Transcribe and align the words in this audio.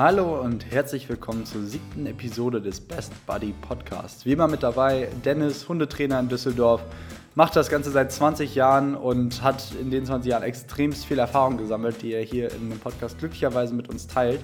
Hallo 0.00 0.40
und 0.40 0.70
herzlich 0.70 1.08
willkommen 1.08 1.44
zur 1.44 1.64
siebten 1.64 2.06
Episode 2.06 2.62
des 2.62 2.80
Best 2.80 3.12
Buddy 3.26 3.52
Podcasts. 3.62 4.24
Wie 4.24 4.30
immer 4.30 4.46
mit 4.46 4.62
dabei 4.62 5.08
Dennis, 5.24 5.68
Hundetrainer 5.68 6.20
in 6.20 6.28
Düsseldorf, 6.28 6.82
macht 7.34 7.56
das 7.56 7.68
Ganze 7.68 7.90
seit 7.90 8.12
20 8.12 8.54
Jahren 8.54 8.94
und 8.94 9.42
hat 9.42 9.72
in 9.80 9.90
den 9.90 10.06
20 10.06 10.30
Jahren 10.30 10.44
extremst 10.44 11.04
viel 11.04 11.18
Erfahrung 11.18 11.56
gesammelt, 11.56 12.00
die 12.00 12.12
er 12.12 12.22
hier 12.22 12.52
in 12.52 12.70
dem 12.70 12.78
Podcast 12.78 13.18
glücklicherweise 13.18 13.74
mit 13.74 13.88
uns 13.88 14.06
teilt. 14.06 14.38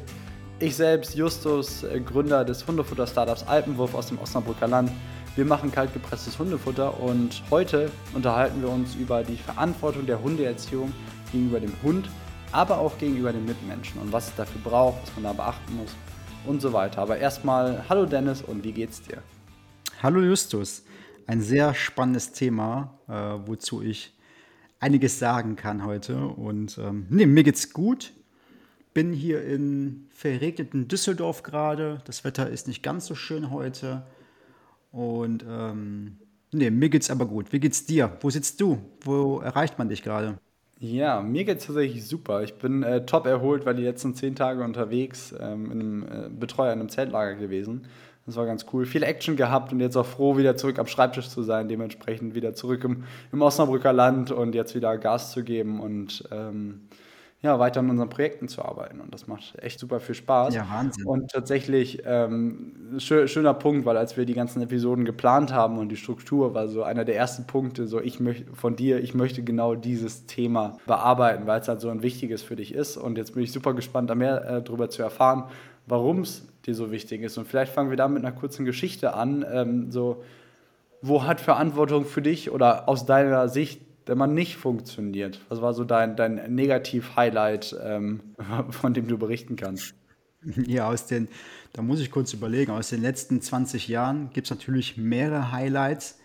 Ich 0.59 0.75
selbst, 0.75 1.14
Justus, 1.14 1.86
Gründer 2.05 2.45
des 2.45 2.66
Hundefutter-Startups 2.66 3.45
Alpenwurf 3.45 3.95
aus 3.95 4.09
dem 4.09 4.18
Osnabrücker 4.18 4.66
Land. 4.66 4.91
Wir 5.36 5.45
machen 5.45 5.71
kaltgepresstes 5.71 6.36
Hundefutter 6.36 7.00
und 7.00 7.45
heute 7.52 7.93
unterhalten 8.12 8.61
wir 8.61 8.71
uns 8.71 8.96
über 8.96 9.23
die 9.23 9.37
Verantwortung 9.37 10.05
der 10.05 10.21
Hundeerziehung 10.21 10.93
gegenüber 11.30 11.60
dem 11.60 11.74
Hund 11.84 12.09
aber 12.55 12.79
auch 12.79 12.97
gegenüber 12.99 13.33
den 13.33 13.45
Mitmenschen 13.45 14.01
und 14.01 14.13
was 14.13 14.29
es 14.29 14.37
dafür 14.37 14.61
braucht, 14.63 15.03
was 15.03 15.15
man 15.17 15.25
da 15.25 15.33
beachten 15.33 15.77
muss 15.77 15.91
und 16.47 16.63
so 16.63 16.73
weiter. 16.73 17.03
Aber 17.03 17.19
erstmal, 17.19 17.85
hallo 17.89 18.07
Dennis 18.07 18.43
und 18.43 18.63
wie 18.63 18.73
geht's 18.73 19.03
dir? 19.03 19.23
Hallo 20.03 20.21
Justus. 20.21 20.85
Ein 21.27 21.41
sehr 21.41 21.75
spannendes 21.75 22.33
Thema, 22.33 22.99
äh, 23.09 23.13
wozu 23.13 23.83
ich 23.83 24.17
einiges 24.79 25.19
sagen 25.19 25.57
kann 25.57 25.85
heute. 25.85 26.29
Und 26.29 26.79
ähm, 26.79 27.07
nee, 27.11 27.27
mir 27.27 27.43
geht's 27.43 27.73
gut. 27.73 28.13
Bin 28.93 29.13
hier 29.13 29.45
in 29.45 30.07
verregneten 30.11 30.87
Düsseldorf 30.87 31.43
gerade. 31.43 32.02
Das 32.05 32.23
Wetter 32.23 32.49
ist 32.49 32.69
nicht 32.69 32.85
ganz 32.85 33.07
so 33.07 33.16
schön 33.16 33.51
heute. 33.51 34.07
Und 34.93 35.45
ähm, 35.49 36.19
nee, 36.52 36.71
mir 36.71 36.89
geht's 36.89 37.11
aber 37.11 37.27
gut. 37.27 37.52
Wie 37.52 37.59
geht's 37.59 37.85
dir? 37.85 38.16
Wo 38.21 38.30
sitzt 38.30 38.61
du? 38.61 38.79
Wo 39.01 39.41
erreicht 39.41 39.77
man 39.77 39.89
dich 39.89 40.05
gerade? 40.05 40.39
Ja, 40.84 41.23
mir 41.23 41.45
geht 41.45 41.60
es 41.60 41.66
tatsächlich 41.66 42.07
super. 42.07 42.43
Ich 42.43 42.57
bin 42.57 42.82
äh, 42.82 43.07
top 43.07 43.24
erholt, 43.24 43.65
weil 43.65 43.74
die 43.74 43.85
letzten 43.85 44.15
zehn 44.15 44.37
Tage 44.37 44.63
unterwegs 44.63 45.35
ähm, 45.40 45.73
in 45.73 45.80
einem 45.80 46.02
äh, 46.02 46.29
Betreuer 46.29 46.74
in 46.74 46.80
einem 46.80 46.90
Zeltlager 46.90 47.37
gewesen. 47.37 47.87
Das 48.27 48.37
war 48.37 48.45
ganz 48.45 48.66
cool. 48.71 48.85
Viel 48.85 49.02
Action 49.02 49.35
gehabt 49.35 49.73
und 49.73 49.80
jetzt 49.80 49.96
auch 49.96 50.05
froh, 50.05 50.37
wieder 50.37 50.59
zurück 50.59 50.79
am 50.79 50.87
Schreibtisch 50.87 51.30
zu 51.30 51.43
sein. 51.43 51.68
Dementsprechend 51.68 52.35
wieder 52.35 52.52
zurück 52.52 52.85
im, 52.85 53.05
im 53.32 53.40
Osnabrücker 53.40 53.95
Land 53.95 54.30
und 54.30 54.55
jetzt 54.55 54.74
wieder 54.74 54.99
Gas 54.99 55.32
zu 55.32 55.43
geben 55.43 55.80
und 55.80 56.29
ähm, 56.30 56.82
ja, 57.45 57.59
weiter 57.59 57.80
an 57.80 57.90
unseren 57.90 58.09
Projekten 58.09 58.48
zu 58.48 58.64
arbeiten. 58.64 59.02
Und 59.02 59.12
das 59.12 59.26
macht 59.26 59.54
echt 59.62 59.78
super 59.78 60.00
viel 60.00 60.14
Spaß. 60.14 60.54
Ja, 60.54 60.66
Wahnsinn. 60.70 61.04
Und 61.04 61.30
tatsächlich 61.30 62.02
ähm, 62.06 62.96
schö 62.96 63.28
schöner 63.28 63.52
Punkt, 63.52 63.84
weil 63.84 63.98
als 63.98 64.16
wir 64.16 64.25
die 64.25 64.32
ganzen 64.32 64.62
Episoden 64.62 65.04
geplant 65.04 65.53
haben 65.53 65.76
und 65.76 65.91
die 65.91 65.98
Struktur 65.98 66.54
war 66.54 66.69
so 66.69 66.82
einer 66.82 67.04
der 67.04 67.16
ersten 67.16 67.47
Punkte, 67.47 67.87
so 67.87 68.00
ich 68.00 68.19
möchte 68.19 68.50
von 68.54 68.76
dir, 68.76 68.98
ich 69.03 69.12
möchte 69.12 69.42
genau 69.42 69.75
dieses 69.75 70.25
Thema 70.25 70.78
bearbeiten, 70.87 71.47
weil 71.47 71.60
es 71.60 71.69
halt 71.69 71.82
so 71.82 71.91
ein 71.91 72.03
wichtiges 72.03 72.42
für 72.42 72.56
dich 72.56 72.72
ist. 72.72 72.97
Und 72.97 73.19
jetzt 73.19 73.34
bin 73.34 73.42
ich 73.42 73.53
super 73.53 73.75
gespannt, 73.75 74.09
da 74.09 74.15
mehr 74.15 74.42
äh, 74.48 74.62
darüber 74.62 74.88
zu 74.88 75.03
erfahren, 75.03 75.44
warum 75.87 76.20
es 76.20 76.48
dir 76.65 76.75
so 76.75 76.91
wichtig 76.91 77.20
ist. 77.20 77.37
Und 77.37 77.47
vielleicht 77.47 77.75
fangen 77.75 77.91
wir 77.91 77.98
da 77.98 78.09
mit 78.09 78.25
einer 78.25 78.34
kurzen 78.34 78.65
Geschichte 78.65 79.12
an. 79.12 79.44
Ähm, 79.53 79.91
so, 79.91 80.22
wo 81.03 81.25
hat 81.25 81.42
Verantwortung 81.42 82.06
für 82.06 82.22
dich 82.22 82.50
oder 82.50 82.88
aus 82.88 83.04
deiner 83.04 83.50
Sicht 83.50 83.82
der 84.06 84.16
man 84.16 84.34
nicht 84.34 84.56
funktioniert? 84.56 85.41
Was 85.49 85.62
war 85.62 85.75
so 85.75 85.84
dein, 85.84 86.16
dein 86.16 86.55
Negativ-Highlight, 86.55 87.77
ähm, 87.83 88.21
von 88.71 88.94
dem 88.94 89.09
du 89.09 89.19
berichten 89.19 89.56
kannst? 89.56 89.94
Ja, 90.66 90.88
aus 90.88 91.06
den, 91.06 91.28
da 91.72 91.83
muss 91.83 92.00
ich 92.00 92.11
kurz 92.11 92.33
überlegen, 92.34 92.71
aus 92.71 92.91
den 92.91 93.00
letzten 93.00 93.41
20 93.41 93.88
Jahren 93.88 94.31
gibt 94.31 94.47
es 94.47 94.50
natürlich 94.50 94.97
mehrere 94.99 95.53
Highlights, 95.53 96.19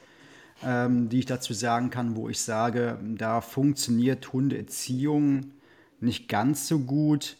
ähm, 0.63 1.07
die 1.07 1.19
ich 1.19 1.25
dazu 1.25 1.53
sagen 1.53 1.89
kann, 1.89 2.15
wo 2.15 2.27
ich 2.27 2.41
sage, 2.41 2.99
da 3.01 3.39
funktioniert 3.39 4.33
Hundeerziehung 4.33 5.53
nicht 6.01 6.27
ganz 6.27 6.67
so 6.67 6.79
gut. 6.79 7.37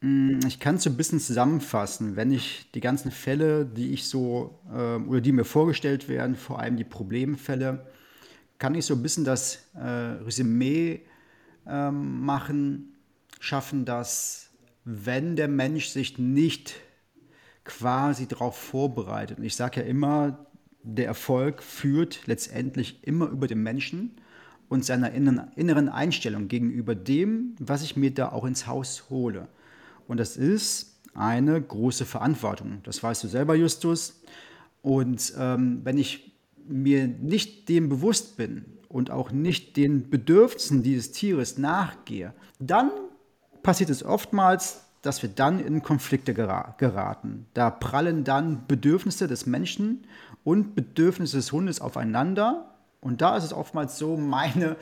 Hm, 0.00 0.38
ich 0.46 0.60
kann 0.60 0.76
es 0.76 0.84
so 0.84 0.90
ein 0.90 0.96
bisschen 0.96 1.18
zusammenfassen, 1.18 2.14
wenn 2.14 2.30
ich 2.30 2.70
die 2.74 2.80
ganzen 2.80 3.10
Fälle, 3.10 3.66
die 3.66 3.92
ich 3.92 4.06
so 4.06 4.60
äh, 4.72 4.96
oder 4.96 5.20
die 5.20 5.32
mir 5.32 5.44
vorgestellt 5.44 6.08
werden, 6.08 6.36
vor 6.36 6.60
allem 6.60 6.76
die 6.76 6.84
Problemfälle, 6.84 7.86
kann 8.58 8.74
ich 8.74 8.86
so 8.86 8.94
ein 8.94 9.02
bisschen 9.02 9.24
das 9.24 9.70
äh, 9.74 9.80
Resümee 10.24 11.02
ähm, 11.66 12.20
machen, 12.24 12.96
schaffen, 13.40 13.84
dass 13.84 14.50
wenn 14.84 15.36
der 15.36 15.48
Mensch 15.48 15.88
sich 15.88 16.18
nicht 16.18 16.74
quasi 17.64 18.26
darauf 18.26 18.56
vorbereitet, 18.56 19.38
und 19.38 19.44
ich 19.44 19.54
sage 19.54 19.80
ja 19.80 19.86
immer, 19.86 20.46
der 20.82 21.06
Erfolg 21.06 21.62
führt 21.62 22.26
letztendlich 22.26 23.06
immer 23.06 23.26
über 23.28 23.46
den 23.46 23.62
Menschen 23.62 24.16
und 24.68 24.84
seiner 24.84 25.12
inneren 25.12 25.88
Einstellung 25.88 26.48
gegenüber 26.48 26.94
dem, 26.94 27.54
was 27.58 27.82
ich 27.82 27.96
mir 27.96 28.12
da 28.12 28.30
auch 28.30 28.44
ins 28.44 28.66
Haus 28.66 29.10
hole. 29.10 29.48
Und 30.06 30.18
das 30.18 30.36
ist 30.36 31.00
eine 31.14 31.60
große 31.60 32.06
Verantwortung. 32.06 32.80
Das 32.84 33.02
weißt 33.02 33.24
du 33.24 33.28
selber, 33.28 33.54
Justus. 33.54 34.22
Und 34.82 35.34
ähm, 35.38 35.80
wenn 35.84 35.98
ich 35.98 36.37
mir 36.68 37.06
nicht 37.08 37.68
dem 37.68 37.88
bewusst 37.88 38.36
bin 38.36 38.64
und 38.88 39.10
auch 39.10 39.30
nicht 39.30 39.76
den 39.76 40.10
Bedürfnissen 40.10 40.82
dieses 40.82 41.12
Tieres 41.12 41.58
nachgehe, 41.58 42.32
dann 42.58 42.90
passiert 43.62 43.90
es 43.90 44.04
oftmals, 44.04 44.84
dass 45.02 45.22
wir 45.22 45.28
dann 45.28 45.60
in 45.60 45.82
Konflikte 45.82 46.34
geraten. 46.34 47.46
Da 47.54 47.70
prallen 47.70 48.24
dann 48.24 48.66
Bedürfnisse 48.66 49.28
des 49.28 49.46
Menschen 49.46 50.06
und 50.44 50.74
Bedürfnisse 50.74 51.36
des 51.36 51.52
Hundes 51.52 51.80
aufeinander. 51.80 52.74
Und 53.00 53.20
da 53.20 53.36
ist 53.36 53.44
es 53.44 53.52
oftmals 53.52 53.96
so, 53.96 54.16
meine, 54.16 54.76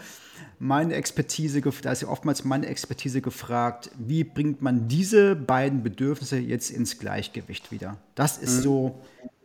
meine 0.59 0.95
Expertise, 0.95 1.61
da 1.61 1.93
ist 1.93 2.01
ja 2.03 2.09
oftmals 2.09 2.45
meine 2.45 2.67
Expertise 2.67 3.21
gefragt, 3.21 3.91
wie 3.99 4.25
bringt 4.25 4.63
man 4.63 4.89
diese 4.89 5.37
beiden 5.37 5.83
Bedürfnisse 5.83 6.39
jetzt 6.39 6.71
ins 6.71 6.99
Gleichgewicht 6.99 7.71
wieder? 7.71 7.99
Das 8.15 8.39
ist 8.39 8.59
mhm. 8.59 8.63
so 8.63 9.01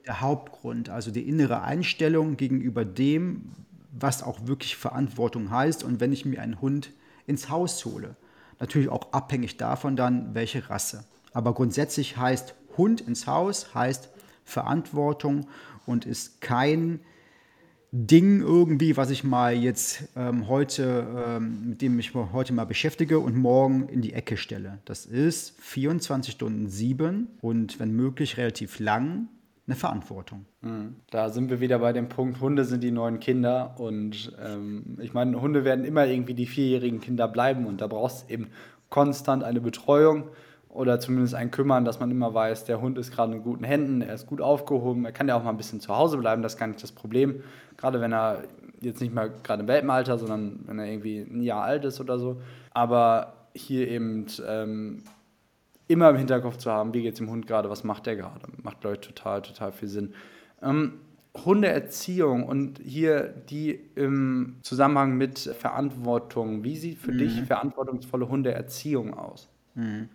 der 0.06 0.22
Hauptgrund, 0.22 0.90
also 0.90 1.12
die 1.12 1.28
innere 1.28 1.62
Einstellung 1.62 2.38
gegenüber 2.38 2.86
dem, 2.86 3.52
was 3.92 4.24
auch 4.24 4.48
wirklich 4.48 4.76
Verantwortung 4.76 5.52
heißt. 5.52 5.84
Und 5.84 6.00
wenn 6.00 6.12
ich 6.12 6.26
mir 6.26 6.42
einen 6.42 6.62
Hund 6.62 6.92
ins 7.28 7.50
Haus 7.50 7.84
hole, 7.86 8.16
natürlich 8.60 8.90
auch 8.90 9.12
abhängig 9.14 9.58
davon 9.58 9.96
dann, 9.96 10.34
welche 10.34 10.70
Rasse. 10.70 11.04
Aber 11.34 11.54
grundsätzlich 11.54 12.18
heißt 12.18 12.56
Hund 12.78 13.02
ins 13.02 13.28
Haus, 13.28 13.74
heißt 13.74 14.10
Verantwortung 14.44 15.48
und 15.86 16.06
ist 16.06 16.42
kein 16.42 17.00
Ding 17.94 18.42
irgendwie, 18.42 18.96
was 18.96 19.10
ich 19.10 19.26
mal 19.26 19.54
jetzt 19.54 20.04
ähm, 20.16 20.48
heute, 20.48 21.06
ähm, 21.28 21.70
mit 21.70 21.82
dem 21.82 22.00
ich 22.00 22.14
heute 22.14 22.54
mal 22.54 22.64
beschäftige 22.64 23.20
und 23.20 23.36
morgen 23.36 23.90
in 23.90 24.02
die 24.02 24.14
Ecke 24.14 24.38
stelle. 24.38 24.80
Das 24.86 25.06
ist 25.06 25.60
24 25.60 26.34
Stunden 26.34 26.70
sieben 26.70 27.28
und 27.42 27.80
wenn 27.82 27.94
möglich 27.94 28.38
relativ 28.38 28.80
lang 28.80 29.28
eine 29.72 29.80
Verantwortung. 29.80 30.46
Mhm. 30.62 30.98
Da 31.10 31.30
sind 31.30 31.50
wir 31.50 31.62
wieder 31.62 31.80
bei 31.80 31.94
dem 31.94 32.10
Punkt, 32.10 32.42
Hunde 32.42 32.66
sind 32.66 32.84
die 32.84 32.92
neuen 32.92 33.20
Kinder 33.20 33.76
und 33.78 34.34
ähm, 34.44 34.98
ich 35.00 35.14
meine, 35.14 35.42
Hunde 35.42 35.64
werden 35.64 35.86
immer 35.86 36.06
irgendwie 36.06 36.34
die 36.34 36.46
vierjährigen 36.46 37.00
Kinder 37.00 37.28
bleiben 37.28 37.66
und 37.66 37.80
da 37.80 37.88
brauchst 37.88 38.30
du 38.30 38.34
eben 38.34 38.48
konstant 38.90 39.44
eine 39.44 39.62
Betreuung 39.62 40.26
oder 40.68 41.00
zumindest 41.00 41.36
ein 41.36 41.52
Kümmern, 41.52 41.86
dass 41.86 42.00
man 42.00 42.12
immer 42.12 42.34
weiß, 42.34 42.66
der 42.66 42.82
Hund 42.82 42.98
ist 42.98 43.12
gerade 43.12 43.34
in 43.34 43.44
guten 43.44 43.64
Händen, 43.64 44.02
er 44.02 44.14
ist 44.14 44.28
gut 44.28 44.42
aufgehoben, 44.42 45.06
er 45.06 45.14
kann 45.14 45.28
ja 45.28 45.36
auch 45.36 45.44
mal 45.44 45.52
ein 45.52 45.58
bisschen 45.58 45.80
zu 45.80 45.96
Hause 45.96 46.18
bleiben, 46.18 46.42
das 46.42 46.54
ist 46.54 46.60
gar 46.60 46.68
nicht 46.68 46.84
das 46.84 46.92
Problem, 46.92 47.42
gerade 47.78 48.02
wenn 48.02 48.14
er 48.14 48.44
jetzt 48.82 49.00
nicht 49.00 49.14
mal 49.14 49.32
gerade 49.44 49.62
im 49.62 49.68
Welpenalter, 49.68 50.18
sondern 50.18 50.60
wenn 50.66 50.80
er 50.80 50.86
irgendwie 50.86 51.20
ein 51.20 51.42
Jahr 51.42 51.64
alt 51.64 51.86
ist 51.86 52.02
oder 52.02 52.20
so, 52.20 52.42
aber 52.72 53.34
hier 53.54 53.88
eben 53.88 54.26
ähm, 54.48 55.04
immer 55.92 56.10
im 56.10 56.18
Hinterkopf 56.18 56.58
zu 56.58 56.72
haben, 56.72 56.94
wie 56.94 57.02
geht 57.02 57.14
es 57.14 57.18
dem 57.20 57.30
Hund 57.30 57.48
gerade, 57.48 57.70
was 57.70 57.84
macht 57.84 58.06
der 58.06 58.16
gerade. 58.16 58.48
Macht, 58.64 58.82
glaube 58.82 58.96
ich, 58.96 59.02
total, 59.02 59.42
total 59.42 59.72
viel 59.72 59.88
Sinn. 59.88 60.14
Ähm, 60.62 60.94
Hundeerziehung 61.46 62.44
und 62.44 62.80
hier 62.84 63.24
die 63.50 63.80
im 63.96 64.58
Zusammenhang 64.64 65.18
mit 65.18 65.40
Verantwortung. 65.40 66.64
Wie 66.64 66.76
sieht 66.76 66.98
für 66.98 67.14
mhm. 67.14 67.18
dich 67.20 67.42
verantwortungsvolle 67.44 68.28
Hundeerziehung 68.28 69.14
aus? 69.14 69.50
Mhm. 69.76 70.10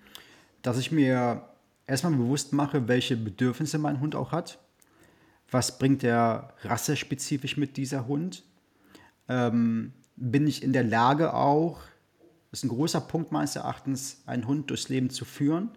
Dass 0.62 0.78
ich 0.78 0.93
mir 0.93 1.43
erstmal 1.87 2.12
bewusst 2.12 2.52
mache, 2.52 2.88
welche 2.88 3.17
Bedürfnisse 3.17 3.79
mein 3.79 4.00
Hund 4.00 4.14
auch 4.14 4.32
hat. 4.32 4.58
Was 5.50 5.79
bringt 5.79 6.02
er 6.05 6.52
rassespezifisch 6.62 7.56
mit 7.56 7.76
dieser 7.76 8.06
Hund? 8.06 8.43
Ähm, 9.29 9.93
bin 10.17 10.46
ich 10.46 10.62
in 10.62 10.72
der 10.72 10.84
Lage 10.84 11.34
auch, 11.34 11.81
ist 12.58 12.64
ein 12.64 12.69
großer 12.69 13.00
Punkt 13.00 13.32
meines 13.32 13.55
Erachtens, 13.56 14.23
einen 14.26 14.47
Hund 14.47 14.70
durchs 14.70 14.88
Leben 14.88 15.11
zu 15.11 15.25
führen. 15.25 15.70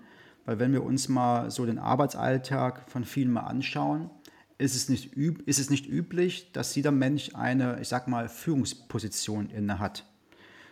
Weil 0.45 0.59
wenn 0.59 0.71
wir 0.71 0.83
uns 0.83 1.09
mal 1.09 1.51
so 1.51 1.65
den 1.65 1.77
Arbeitsalltag 1.77 2.89
von 2.89 3.03
vielen 3.03 3.31
mal 3.31 3.41
anschauen, 3.41 4.09
ist 4.57 4.75
es 4.75 4.89
nicht, 4.89 5.15
üb 5.15 5.41
ist 5.45 5.59
es 5.59 5.69
nicht 5.69 5.87
üblich, 5.87 6.51
dass 6.53 6.73
jeder 6.75 6.91
Mensch 6.91 7.35
eine, 7.35 7.79
ich 7.81 7.87
sag 7.87 8.07
mal, 8.07 8.29
Führungsposition 8.29 9.49
inne 9.49 9.79
hat. 9.79 10.05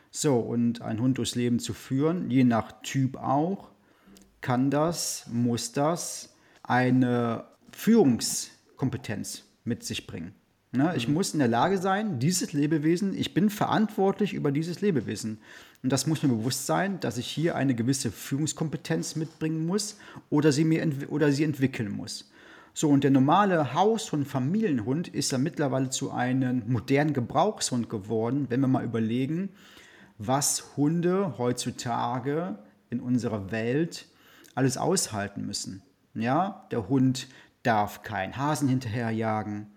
So, 0.10 0.40
und 0.40 0.82
einen 0.82 1.02
Hund 1.02 1.18
durchs 1.18 1.36
Leben 1.36 1.60
zu 1.60 1.74
führen, 1.74 2.30
je 2.30 2.44
nach 2.44 2.82
Typ 2.82 3.18
auch, 3.18 3.70
kann 4.42 4.72
das, 4.72 5.26
muss 5.32 5.74
das 5.74 6.34
eine 6.64 7.46
Führungskompetenz 7.72 9.44
mit 9.64 9.84
sich 9.84 10.08
bringen. 10.08 10.34
Ne? 10.72 10.94
Ich 10.96 11.08
mhm. 11.08 11.14
muss 11.14 11.34
in 11.34 11.40
der 11.40 11.48
Lage 11.48 11.78
sein, 11.78 12.20
dieses 12.20 12.54
Lebewesen, 12.54 13.18
ich 13.18 13.34
bin 13.34 13.50
verantwortlich 13.50 14.34
über 14.34 14.52
dieses 14.52 14.82
Lebewesen. 14.82 15.40
Und 15.84 15.92
das 15.92 16.08
muss 16.08 16.24
mir 16.24 16.30
bewusst 16.30 16.66
sein, 16.66 17.00
dass 17.00 17.18
ich 17.18 17.28
hier 17.28 17.56
eine 17.56 17.76
gewisse 17.76 18.12
Führungskompetenz 18.12 19.16
mitbringen 19.16 19.66
muss 19.66 19.98
oder 20.30 20.52
sie, 20.52 20.64
mir 20.64 20.86
oder 21.10 21.32
sie 21.32 21.44
entwickeln 21.44 21.92
muss. 21.92 22.32
So, 22.74 22.90
und 22.90 23.04
der 23.04 23.12
normale 23.12 23.74
Haushund, 23.74 24.28
Familienhund 24.28 25.08
ist 25.08 25.32
ja 25.32 25.38
mittlerweile 25.38 25.90
zu 25.90 26.12
einem 26.12 26.64
modernen 26.68 27.14
Gebrauchshund 27.14 27.90
geworden, 27.90 28.48
wenn 28.50 28.62
wir 28.62 28.68
mal 28.68 28.84
überlegen, 28.84 29.50
was 30.18 30.76
Hunde 30.78 31.38
heutzutage 31.38 32.60
in 32.90 33.00
unserer 33.00 33.52
Welt 33.52 34.08
alles 34.56 34.78
aushalten 34.78 35.46
müssen. 35.46 35.82
Ja, 36.14 36.68
der 36.72 36.88
Hund 36.88 37.28
darf 37.64 38.02
keinen 38.02 38.38
Hasen 38.38 38.68
hinterherjagen. 38.68 39.68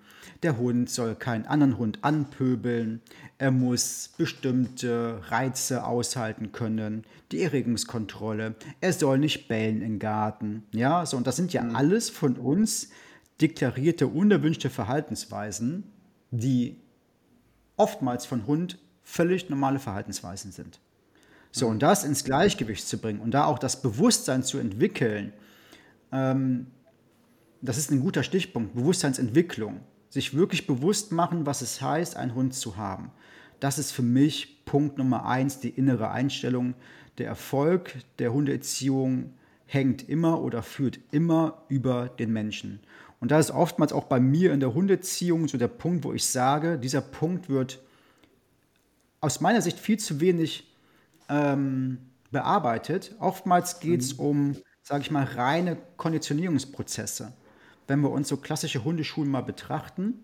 Der 0.43 0.59
Hund 0.59 0.89
soll 0.89 1.15
keinen 1.15 1.47
anderen 1.47 1.79
Hund 1.79 1.99
anpöbeln. 2.03 3.01
Er 3.39 3.51
muss 3.51 4.11
bestimmte 4.17 5.21
Reize 5.29 5.85
aushalten 5.85 6.53
können. 6.53 7.05
Die 7.33 7.43
Erregungskontrolle. 7.43 8.55
Er 8.81 8.93
soll 8.93 9.19
nicht 9.19 9.49
bellen 9.49 9.83
im 9.83 9.99
Garten. 9.99 10.65
Ja, 10.73 11.05
so, 11.07 11.17
und 11.17 11.27
das 11.27 11.37
sind 11.37 11.53
ja 11.53 11.63
mhm. 11.63 11.77
alles 11.77 12.11
von 12.11 12.37
uns 12.37 12.91
deklarierte 13.41 14.07
unerwünschte 14.07 14.71
Verhaltensweisen, 14.71 15.85
die 16.31 16.77
oftmals 17.77 18.27
von 18.27 18.47
Hund 18.47 18.79
völlig 19.03 19.49
normale 19.49 19.79
Verhaltensweisen 19.79 20.53
sind. 20.53 20.81
So, 21.53 21.67
und 21.67 21.83
das 21.83 22.05
ins 22.05 22.25
Gleichgewicht 22.25 22.87
zu 22.87 22.99
bringen 22.99 23.21
und 23.21 23.33
da 23.33 23.47
auch 23.47 23.59
das 23.59 23.83
Bewusstsein 23.83 24.43
zu 24.43 24.59
entwickeln, 24.59 25.33
ähm, 26.13 26.67
das 27.63 27.77
ist 27.77 27.91
ein 27.91 28.01
guter 28.01 28.23
Stichpunkt, 28.23 28.75
Bewusstseinsentwicklung 28.75 29.81
sich 30.11 30.35
wirklich 30.35 30.67
bewusst 30.67 31.13
machen, 31.13 31.47
was 31.47 31.63
es 31.63 31.81
heißt, 31.81 32.17
einen 32.17 32.35
Hund 32.35 32.53
zu 32.53 32.77
haben. 32.77 33.11
Das 33.61 33.79
ist 33.79 33.93
für 33.93 34.03
mich 34.03 34.65
Punkt 34.65 34.99
Nummer 34.99 35.25
eins, 35.25 35.61
die 35.61 35.71
innere 35.71 36.11
Einstellung. 36.11 36.75
Der 37.19 37.29
Erfolg 37.29 37.95
der 38.19 38.33
Hundeerziehung 38.33 39.35
hängt 39.67 40.09
immer 40.09 40.43
oder 40.43 40.63
führt 40.63 40.99
immer 41.13 41.63
über 41.69 42.09
den 42.09 42.33
Menschen. 42.33 42.81
Und 43.21 43.31
da 43.31 43.39
ist 43.39 43.51
oftmals 43.51 43.93
auch 43.93 44.05
bei 44.05 44.19
mir 44.19 44.53
in 44.53 44.61
der 44.61 44.75
Hundeerziehung 44.75 45.47
so 45.47 45.59
der 45.59 45.69
Punkt, 45.69 46.05
wo 46.05 46.13
ich 46.13 46.27
sage, 46.27 46.79
dieser 46.79 47.03
Punkt 47.03 47.49
wird 47.49 47.81
aus 49.21 49.41
meiner 49.41 49.63
Sicht 49.63 49.79
viel 49.79 49.99
zu 49.99 50.21
wenig 50.21 50.73
ähm, 51.29 51.99
bearbeitet. 52.31 53.15
Oftmals 53.21 53.79
geht 53.79 54.01
es 54.01 54.15
mhm. 54.15 54.25
um, 54.25 54.57
sage 54.83 55.03
ich 55.03 55.11
mal, 55.11 55.25
reine 55.25 55.77
Konditionierungsprozesse 55.99 57.33
wenn 57.91 58.03
wir 58.03 58.13
uns 58.13 58.29
so 58.29 58.37
klassische 58.37 58.85
Hundeschulen 58.85 59.29
mal 59.29 59.41
betrachten 59.41 60.15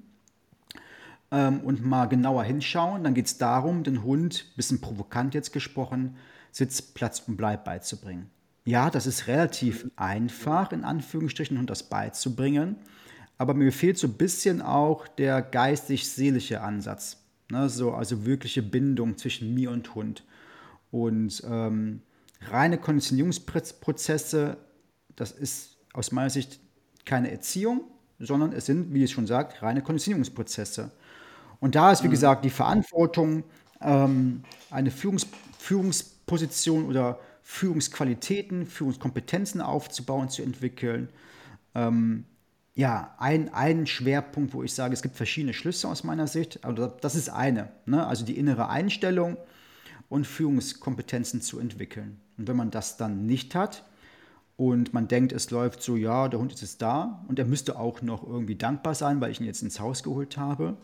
ähm, 1.33 1.61
und 1.63 1.85
mal 1.85 2.07
genauer 2.07 2.45
hinschauen, 2.45 3.03
dann 3.03 3.13
geht 3.13 3.27
es 3.27 3.39
darum, 3.39 3.83
den 3.83 4.05
Hund, 4.05 4.53
bisschen 4.57 4.81
provokant 4.81 5.35
jetzt 5.35 5.53
gesprochen, 5.53 6.17
Sitz, 6.53 6.81
Platz 6.81 7.25
und 7.27 7.37
Bleib 7.37 7.65
beizubringen. 7.65 8.31
Ja, 8.65 8.89
das 8.89 9.09
ist 9.09 9.27
relativ 9.27 9.91
einfach, 9.97 10.71
in 10.71 10.85
Anführungsstrichen, 10.85 11.59
Hund 11.59 11.69
das 11.69 11.83
beizubringen, 11.83 12.77
aber 13.37 13.53
mir 13.53 13.73
fehlt 13.73 13.99
so 13.99 14.07
ein 14.07 14.15
bisschen 14.15 14.63
auch 14.63 15.09
der 15.09 15.43
geistig-seelische 15.43 16.61
Ansatz. 16.61 17.19
Ne, 17.51 17.69
so, 17.69 17.95
also 17.95 18.25
wirkliche 18.25 18.63
Bindung 18.63 19.19
zwischen 19.19 19.55
mir 19.55 19.73
und 19.73 19.97
Hund. 19.97 20.23
Und 20.93 21.43
ähm, 21.45 22.03
reine 22.43 22.79
Konditionierungsprozesse, 22.79 24.57
das 25.17 25.33
ist 25.33 25.79
aus 25.93 26.13
meiner 26.13 26.31
Sicht 26.31 26.61
keine 27.07 27.31
Erziehung, 27.31 27.83
sondern 28.19 28.53
es 28.53 28.67
sind, 28.67 28.93
wie 28.93 29.03
es 29.03 29.11
schon 29.11 29.27
sagt, 29.27 29.63
reine 29.63 29.81
Konditionierungsprozesse. 29.81 30.91
Und 31.61 31.75
da 31.75 31.93
ist, 31.93 32.03
wie 32.03 32.09
mhm. 32.09 32.13
gesagt, 32.13 32.45
die 32.45 32.51
Verantwortung, 32.51 33.45
ähm, 33.81 34.43
eine 34.71 34.91
Führungs 34.91 35.27
Führungsposition 35.59 36.87
oder 36.87 37.19
Führungsqualitäten, 37.43 38.67
Führungskompetenzen 38.67 39.61
aufzubauen, 39.61 40.29
zu 40.29 40.43
entwickeln. 40.43 41.09
Ähm, 41.75 42.25
ja, 42.75 43.15
ein, 43.19 43.53
ein 43.53 43.87
Schwerpunkt, 43.87 44.55
wo 44.55 44.63
ich 44.63 44.75
sage, 44.75 44.95
es 44.95 45.03
gibt 45.03 45.17
verschiedene 45.17 45.55
Schlüsse 45.55 45.89
aus 45.89 46.05
meiner 46.05 46.29
Sicht, 46.29 46.65
aber 46.65 46.89
das 47.01 47.17
ist 47.17 47.31
eine. 47.31 47.71
Ne? 47.85 48.07
Also 48.07 48.25
die 48.25 48.39
innere 48.39 48.69
Einstellung 48.69 49.39
und 50.09 50.27
Führungskompetenzen 50.27 51.41
zu 51.41 51.59
entwickeln. 51.59 52.21
Und 52.39 52.47
wenn 52.47 52.57
man 52.57 52.71
das 52.71 52.97
dann 52.97 53.27
nicht 53.27 53.55
hat, 53.55 53.85
und 54.57 54.95
man 54.95 55.07
denkt, 55.07 55.33
es 55.33 55.51
läuft 55.51 55.83
so, 55.83 55.97
ja, 55.97 56.29
der 56.29 56.41
Hund 56.41 56.53
ist 56.53 56.63
jetzt 56.63 56.81
da 56.81 57.25
und 57.29 57.39
er 57.39 57.45
müsste 57.45 57.79
auch 57.79 58.01
noch 58.03 58.27
irgendwie 58.27 58.57
dankbar 58.57 58.95
sein, 58.95 59.21
weil 59.21 59.31
ich 59.31 59.41
ihn 59.41 59.47
jetzt 59.47 59.63
ins 59.63 59.81
Haus 59.81 60.03
geholt 60.03 60.37
habe. 60.39 60.77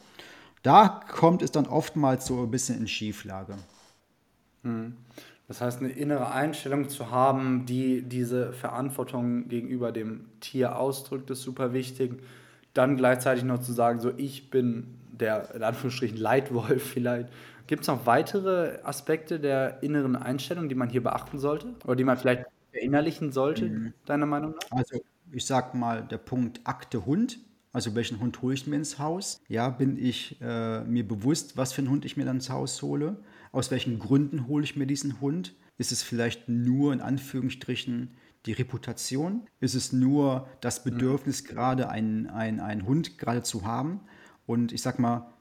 Da 0.63 1.01
kommt 1.11 1.43
es 1.43 1.51
dann 1.51 1.67
oftmals 1.67 2.27
so 2.27 2.43
ein 2.43 2.51
bisschen 2.51 2.79
in 2.79 2.87
Schieflage. 2.87 3.55
Hm. 4.63 4.97
Das 5.49 5.61
heißt, 5.61 5.81
eine 5.81 5.91
innere 5.91 6.33
Einstellung 6.33 6.89
zu 6.89 7.11
haben, 7.11 7.67
die 7.67 8.03
diese 8.03 8.53
Verantwortung 8.53 9.49
gegenüber 9.49 9.91
dem 9.91 10.27
Tier 10.41 10.79
ausdrückt, 10.79 11.31
ist 11.31 11.43
super 11.43 11.73
wichtig. 11.73 12.23
Dann 12.75 12.97
gleichzeitig 12.97 13.45
noch 13.45 13.61
zu 13.61 13.73
sagen, 13.73 14.01
so 14.01 14.13
ich 14.17 14.51
bin 14.51 14.99
der 15.13 15.55
in 15.55 15.63
Anführungsstrichen 15.63 16.17
Leitwolf 16.17 16.83
vielleicht. 16.83 17.29
Gibt 17.67 17.83
es 17.83 17.89
noch 17.89 18.07
weitere 18.07 18.79
Aspekte 18.83 19.41
der 19.41 19.83
inneren 19.83 20.17
Einstellung, 20.17 20.69
die 20.69 20.75
man 20.75 20.89
hier 20.89 21.03
beachten 21.03 21.39
sollte? 21.39 21.75
Oder 21.85 21.97
die 21.97 22.05
man 22.05 22.17
vielleicht 22.17 22.47
verinnerlichen 22.73 23.33
sollte, 23.33 23.69
mhm. 23.69 23.95
deiner 24.07 24.27
Meinung 24.27 24.53
nach? 24.53 24.79
Also 24.79 25.01
ich 25.31 25.47
sag 25.47 25.75
mal, 25.75 26.03
der 26.03 26.19
Punkt 26.19 26.61
Akte 26.65 27.07
Hund, 27.07 27.39
also 27.73 27.95
welchen 27.95 28.21
Hund 28.21 28.43
hole 28.43 28.55
ich 28.55 28.67
mir 28.67 28.77
ins 28.77 28.99
Haus? 28.99 29.41
Ja, 29.49 29.71
bin 29.71 29.97
ich 29.97 30.39
äh, 30.41 30.83
mir 30.85 31.07
bewusst, 31.07 31.57
was 31.57 31.73
für 31.73 31.81
einen 31.81 31.91
Hund 31.91 32.05
ich 32.05 32.17
mir 32.17 32.25
dann 32.25 32.37
ins 32.37 32.51
Haus 32.51 32.83
hole? 32.83 33.17
Aus 33.51 33.71
welchen 33.71 33.99
Gründen 33.99 34.47
hole 34.47 34.65
ich 34.65 34.77
mir 34.77 34.87
diesen 34.87 35.21
Hund? 35.21 35.55
Ist 35.79 35.93
es 35.93 36.03
vielleicht 36.03 36.49
nur 36.49 36.93
in 36.93 37.01
Anführungsstrichen 37.01 38.15
die 38.45 38.53
Reputation? 38.53 39.47
Ist 39.61 39.75
es 39.75 39.93
nur 39.93 40.49
das 40.61 40.85
mhm. 40.85 40.91
Bedürfnis, 40.91 41.43
mhm. 41.43 41.47
gerade 41.47 41.89
einen, 41.89 42.29
einen 42.29 42.87
Hund 42.87 43.19
gerade 43.19 43.43
zu 43.43 43.65
haben? 43.65 44.01
Und 44.45 44.73
ich 44.73 44.83
sag 44.83 44.99
mal, 44.99 45.33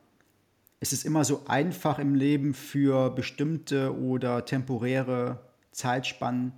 es 0.79 0.93
ist 0.93 1.05
immer 1.05 1.23
so 1.25 1.43
einfach 1.47 1.99
im 1.99 2.15
Leben 2.15 2.53
für 2.53 3.11
bestimmte 3.11 3.95
oder 3.95 4.45
temporäre 4.45 5.39
Zeitspannen 5.71 6.53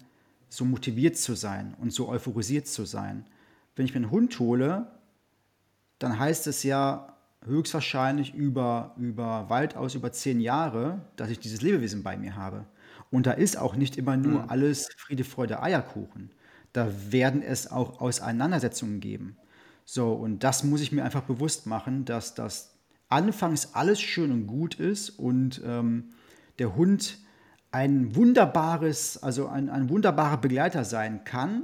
so 0.54 0.66
motiviert 0.66 1.18
zu 1.18 1.34
sein 1.34 1.74
und 1.82 1.92
so 1.92 2.10
euphorisiert 2.10 2.68
zu 2.68 2.86
sein. 2.86 3.26
Wenn 3.76 3.86
ich 3.86 3.94
mir 3.94 4.02
einen 4.02 4.12
Hund 4.12 4.38
hole, 4.38 4.86
dann 5.98 6.20
heißt 6.20 6.46
es 6.46 6.62
ja 6.62 7.18
höchstwahrscheinlich 7.44 8.36
über, 8.36 8.94
über 9.00 9.50
weit 9.50 9.76
aus 9.76 9.96
über 9.96 10.12
zehn 10.12 10.40
Jahre, 10.40 11.02
dass 11.16 11.32
ich 11.32 11.40
dieses 11.40 11.64
Lebewesen 11.64 12.04
bei 12.04 12.18
mir 12.18 12.36
habe. 12.36 12.66
Und 13.10 13.26
da 13.26 13.32
ist 13.32 13.58
auch 13.58 13.76
nicht 13.76 13.98
immer 13.98 14.16
nur 14.16 14.44
mhm. 14.44 14.50
alles 14.50 14.90
Friede, 14.96 15.24
Freude, 15.24 15.64
Eierkuchen. 15.64 16.30
Da 16.72 16.88
werden 17.10 17.42
es 17.42 17.72
auch 17.72 18.00
Auseinandersetzungen 18.00 19.00
geben. 19.00 19.38
So, 19.86 20.14
und 20.14 20.44
das 20.44 20.64
muss 20.64 20.82
ich 20.82 20.92
mir 20.92 21.04
einfach 21.04 21.24
bewusst 21.24 21.66
machen, 21.66 22.06
dass 22.06 22.36
das 22.36 22.76
anfangs 23.10 23.74
alles 23.74 24.00
schön 24.00 24.32
und 24.32 24.46
gut 24.46 24.76
ist 24.76 25.10
und 25.10 25.64
ähm, 25.66 26.14
der 26.60 26.76
Hund 26.76 27.18
ein 27.74 28.16
wunderbares, 28.16 29.22
also 29.24 29.48
ein, 29.48 29.68
ein 29.68 29.90
wunderbarer 29.90 30.38
Begleiter 30.38 30.86
sein 30.86 31.24
kann, 31.24 31.64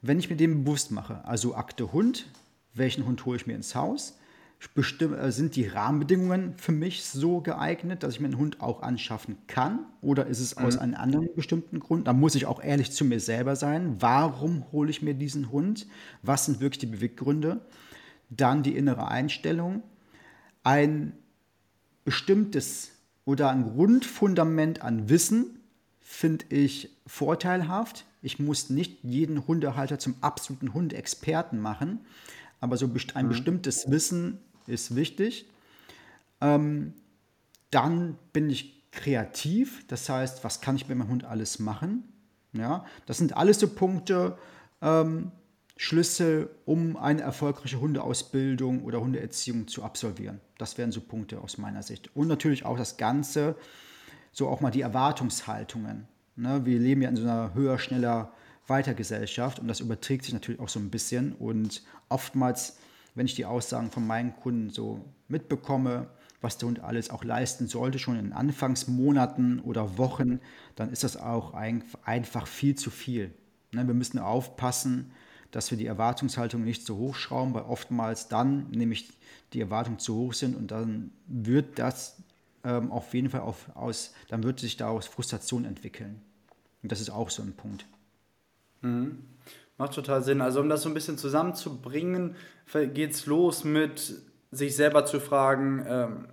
wenn 0.00 0.20
ich 0.20 0.30
mir 0.30 0.36
dem 0.36 0.62
bewusst 0.62 0.92
mache. 0.92 1.24
Also 1.24 1.56
Akte 1.56 1.92
Hund, 1.92 2.26
welchen 2.74 3.04
Hund 3.04 3.26
hole 3.26 3.36
ich 3.36 3.46
mir 3.46 3.54
ins 3.54 3.74
Haus? 3.74 4.18
Bestimm, 4.74 5.14
äh, 5.14 5.32
sind 5.32 5.56
die 5.56 5.66
Rahmenbedingungen 5.66 6.54
für 6.56 6.72
mich 6.72 7.04
so 7.04 7.40
geeignet, 7.40 8.02
dass 8.02 8.14
ich 8.14 8.20
mir 8.20 8.26
einen 8.26 8.38
Hund 8.38 8.60
auch 8.60 8.82
anschaffen 8.82 9.36
kann? 9.48 9.80
Oder 10.00 10.26
ist 10.26 10.40
es 10.40 10.56
aus 10.56 10.76
mhm. 10.76 10.82
einem 10.82 10.94
anderen 10.94 11.28
bestimmten 11.34 11.80
Grund? 11.80 12.06
Da 12.06 12.12
muss 12.12 12.36
ich 12.36 12.46
auch 12.46 12.62
ehrlich 12.62 12.92
zu 12.92 13.04
mir 13.04 13.18
selber 13.18 13.56
sein. 13.56 13.96
Warum 13.98 14.64
hole 14.70 14.90
ich 14.90 15.02
mir 15.02 15.14
diesen 15.14 15.50
Hund? 15.50 15.88
Was 16.22 16.46
sind 16.46 16.60
wirklich 16.60 16.78
die 16.78 16.86
Beweggründe? 16.86 17.60
Dann 18.30 18.62
die 18.62 18.76
innere 18.76 19.08
Einstellung. 19.08 19.82
Ein 20.62 21.12
bestimmtes 22.04 22.95
oder 23.26 23.50
ein 23.50 23.64
Grundfundament 23.64 24.80
an 24.80 25.10
Wissen 25.10 25.60
finde 26.00 26.46
ich 26.48 26.96
vorteilhaft. 27.06 28.06
Ich 28.22 28.38
muss 28.38 28.70
nicht 28.70 29.02
jeden 29.02 29.46
Hundehalter 29.46 29.98
zum 29.98 30.14
absoluten 30.22 30.72
Hundeexperten 30.72 31.60
machen, 31.60 32.00
aber 32.60 32.78
so 32.78 32.88
ein 33.14 33.24
mhm. 33.26 33.28
bestimmtes 33.28 33.90
Wissen 33.90 34.38
ist 34.66 34.96
wichtig. 34.96 35.46
Ähm, 36.40 36.94
dann 37.70 38.16
bin 38.32 38.48
ich 38.48 38.90
kreativ, 38.92 39.86
das 39.88 40.08
heißt, 40.08 40.44
was 40.44 40.60
kann 40.60 40.76
ich 40.76 40.88
mit 40.88 40.96
meinem 40.96 41.10
Hund 41.10 41.24
alles 41.24 41.58
machen? 41.58 42.04
Ja, 42.52 42.86
das 43.04 43.18
sind 43.18 43.36
alles 43.36 43.60
so 43.60 43.68
Punkte, 43.68 44.38
ähm, 44.80 45.32
Schlüssel, 45.76 46.50
um 46.64 46.96
eine 46.96 47.22
erfolgreiche 47.22 47.80
Hundeausbildung 47.80 48.82
oder 48.84 49.00
Hundeerziehung 49.00 49.68
zu 49.68 49.82
absolvieren. 49.82 50.40
Das 50.58 50.78
wären 50.78 50.92
so 50.92 51.00
Punkte 51.00 51.40
aus 51.40 51.58
meiner 51.58 51.82
Sicht. 51.82 52.14
Und 52.16 52.28
natürlich 52.28 52.64
auch 52.64 52.78
das 52.78 52.96
Ganze, 52.96 53.56
so 54.32 54.48
auch 54.48 54.60
mal 54.60 54.70
die 54.70 54.80
Erwartungshaltungen. 54.80 56.08
Ne? 56.36 56.64
Wir 56.64 56.78
leben 56.78 57.02
ja 57.02 57.08
in 57.08 57.16
so 57.16 57.22
einer 57.22 57.52
höher, 57.54 57.78
schneller 57.78 58.32
Weitergesellschaft 58.66 59.58
und 59.58 59.68
das 59.68 59.80
überträgt 59.80 60.24
sich 60.24 60.34
natürlich 60.34 60.60
auch 60.60 60.68
so 60.68 60.80
ein 60.80 60.90
bisschen. 60.90 61.32
Und 61.32 61.82
oftmals 62.08 62.78
wenn 63.16 63.26
ich 63.26 63.34
die 63.34 63.46
Aussagen 63.46 63.90
von 63.90 64.06
meinen 64.06 64.36
Kunden 64.36 64.70
so 64.70 65.04
mitbekomme, 65.28 66.06
was 66.42 66.58
der 66.58 66.68
Hund 66.68 66.80
alles 66.80 67.10
auch 67.10 67.24
leisten 67.24 67.66
sollte, 67.66 67.98
schon 67.98 68.18
in 68.18 68.32
Anfangsmonaten 68.32 69.58
oder 69.60 69.98
Wochen, 69.98 70.38
dann 70.76 70.92
ist 70.92 71.02
das 71.02 71.16
auch 71.16 71.54
einfach 71.54 72.46
viel 72.46 72.76
zu 72.76 72.90
viel. 72.90 73.32
Ne, 73.72 73.86
wir 73.86 73.94
müssen 73.94 74.18
aufpassen, 74.18 75.10
dass 75.50 75.70
wir 75.70 75.78
die 75.78 75.86
Erwartungshaltung 75.86 76.64
nicht 76.64 76.86
zu 76.86 76.96
hoch 76.96 77.14
schrauben, 77.14 77.54
weil 77.54 77.64
oftmals 77.64 78.28
dann 78.28 78.70
nämlich 78.70 79.12
die 79.52 79.60
Erwartungen 79.60 79.98
zu 79.98 80.14
hoch 80.16 80.34
sind 80.34 80.56
und 80.56 80.70
dann 80.70 81.12
wird 81.26 81.78
das 81.78 82.16
ähm, 82.64 82.90
auf 82.90 83.14
jeden 83.14 83.30
Fall 83.30 83.42
auf, 83.42 83.70
aus, 83.74 84.12
dann 84.28 84.42
wird 84.42 84.60
sich 84.60 84.76
daraus 84.76 85.06
Frustration 85.06 85.64
entwickeln. 85.64 86.20
Und 86.82 86.92
das 86.92 87.00
ist 87.00 87.10
auch 87.10 87.30
so 87.30 87.42
ein 87.42 87.52
Punkt. 87.52 87.86
Mhm. 88.82 89.18
Macht 89.78 89.92
total 89.92 90.22
Sinn. 90.22 90.40
Also 90.40 90.60
um 90.60 90.68
das 90.68 90.82
so 90.82 90.88
ein 90.88 90.94
bisschen 90.94 91.18
zusammenzubringen, 91.18 92.34
geht 92.72 93.12
es 93.12 93.26
los 93.26 93.64
mit 93.64 94.14
sich 94.50 94.74
selber 94.74 95.04
zu 95.04 95.20
fragen, 95.20 95.84
ähm, 95.86 96.28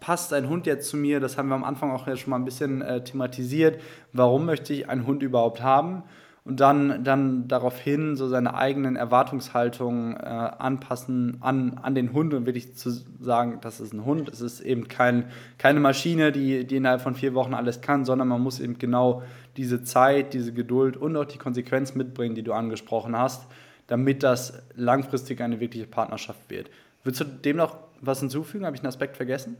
passt 0.00 0.32
ein 0.32 0.48
Hund 0.48 0.66
jetzt 0.66 0.88
zu 0.88 0.96
mir? 0.96 1.20
Das 1.20 1.36
haben 1.36 1.48
wir 1.48 1.54
am 1.54 1.64
Anfang 1.64 1.90
auch 1.90 2.06
ja 2.06 2.16
schon 2.16 2.30
mal 2.30 2.36
ein 2.36 2.44
bisschen 2.44 2.82
äh, 2.82 3.02
thematisiert. 3.02 3.80
Warum 4.12 4.46
möchte 4.46 4.72
ich 4.72 4.88
einen 4.88 5.06
Hund 5.06 5.22
überhaupt 5.22 5.62
haben? 5.62 6.04
Und 6.48 6.60
dann, 6.60 7.04
dann 7.04 7.46
daraufhin 7.46 8.16
so 8.16 8.26
seine 8.26 8.54
eigenen 8.54 8.96
Erwartungshaltungen 8.96 10.16
äh, 10.16 10.18
anpassen 10.18 11.36
an, 11.40 11.78
an 11.82 11.94
den 11.94 12.14
Hund 12.14 12.32
und 12.32 12.46
wirklich 12.46 12.74
zu 12.74 12.90
sagen, 13.20 13.58
das 13.60 13.80
ist 13.80 13.92
ein 13.92 14.06
Hund. 14.06 14.30
Es 14.30 14.40
ist 14.40 14.60
eben 14.60 14.88
kein, 14.88 15.26
keine 15.58 15.78
Maschine, 15.78 16.32
die, 16.32 16.66
die 16.66 16.76
innerhalb 16.76 17.02
von 17.02 17.14
vier 17.14 17.34
Wochen 17.34 17.52
alles 17.52 17.82
kann, 17.82 18.06
sondern 18.06 18.28
man 18.28 18.40
muss 18.40 18.60
eben 18.60 18.78
genau 18.78 19.22
diese 19.58 19.82
Zeit, 19.82 20.32
diese 20.32 20.54
Geduld 20.54 20.96
und 20.96 21.14
auch 21.18 21.26
die 21.26 21.36
Konsequenz 21.36 21.94
mitbringen, 21.94 22.34
die 22.34 22.44
du 22.44 22.54
angesprochen 22.54 23.14
hast, 23.14 23.46
damit 23.86 24.22
das 24.22 24.62
langfristig 24.74 25.42
eine 25.42 25.60
wirkliche 25.60 25.86
Partnerschaft 25.86 26.48
wird. 26.48 26.70
Würdest 27.04 27.20
du 27.20 27.24
dem 27.26 27.58
noch 27.58 27.76
was 28.00 28.20
hinzufügen? 28.20 28.64
Habe 28.64 28.74
ich 28.74 28.80
einen 28.80 28.88
Aspekt 28.88 29.18
vergessen? 29.18 29.58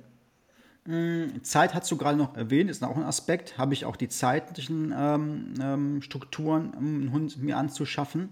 Mm, 0.89 1.43
Zeit 1.43 1.75
hast 1.75 1.91
du 1.91 1.97
gerade 1.97 2.17
noch 2.17 2.37
erwähnt, 2.37 2.71
ist 2.71 2.83
auch 2.83 2.97
ein 2.97 3.03
Aspekt. 3.03 3.59
Habe 3.59 3.75
ich 3.75 3.85
auch 3.85 3.97
die 3.97 4.09
zeitlichen 4.09 4.95
ähm, 4.97 5.55
ähm, 5.61 6.03
Strukturen, 6.03 6.71
um 6.71 7.01
einen 7.01 7.13
Hund 7.13 7.43
mir 7.43 7.57
anzuschaffen. 7.57 8.31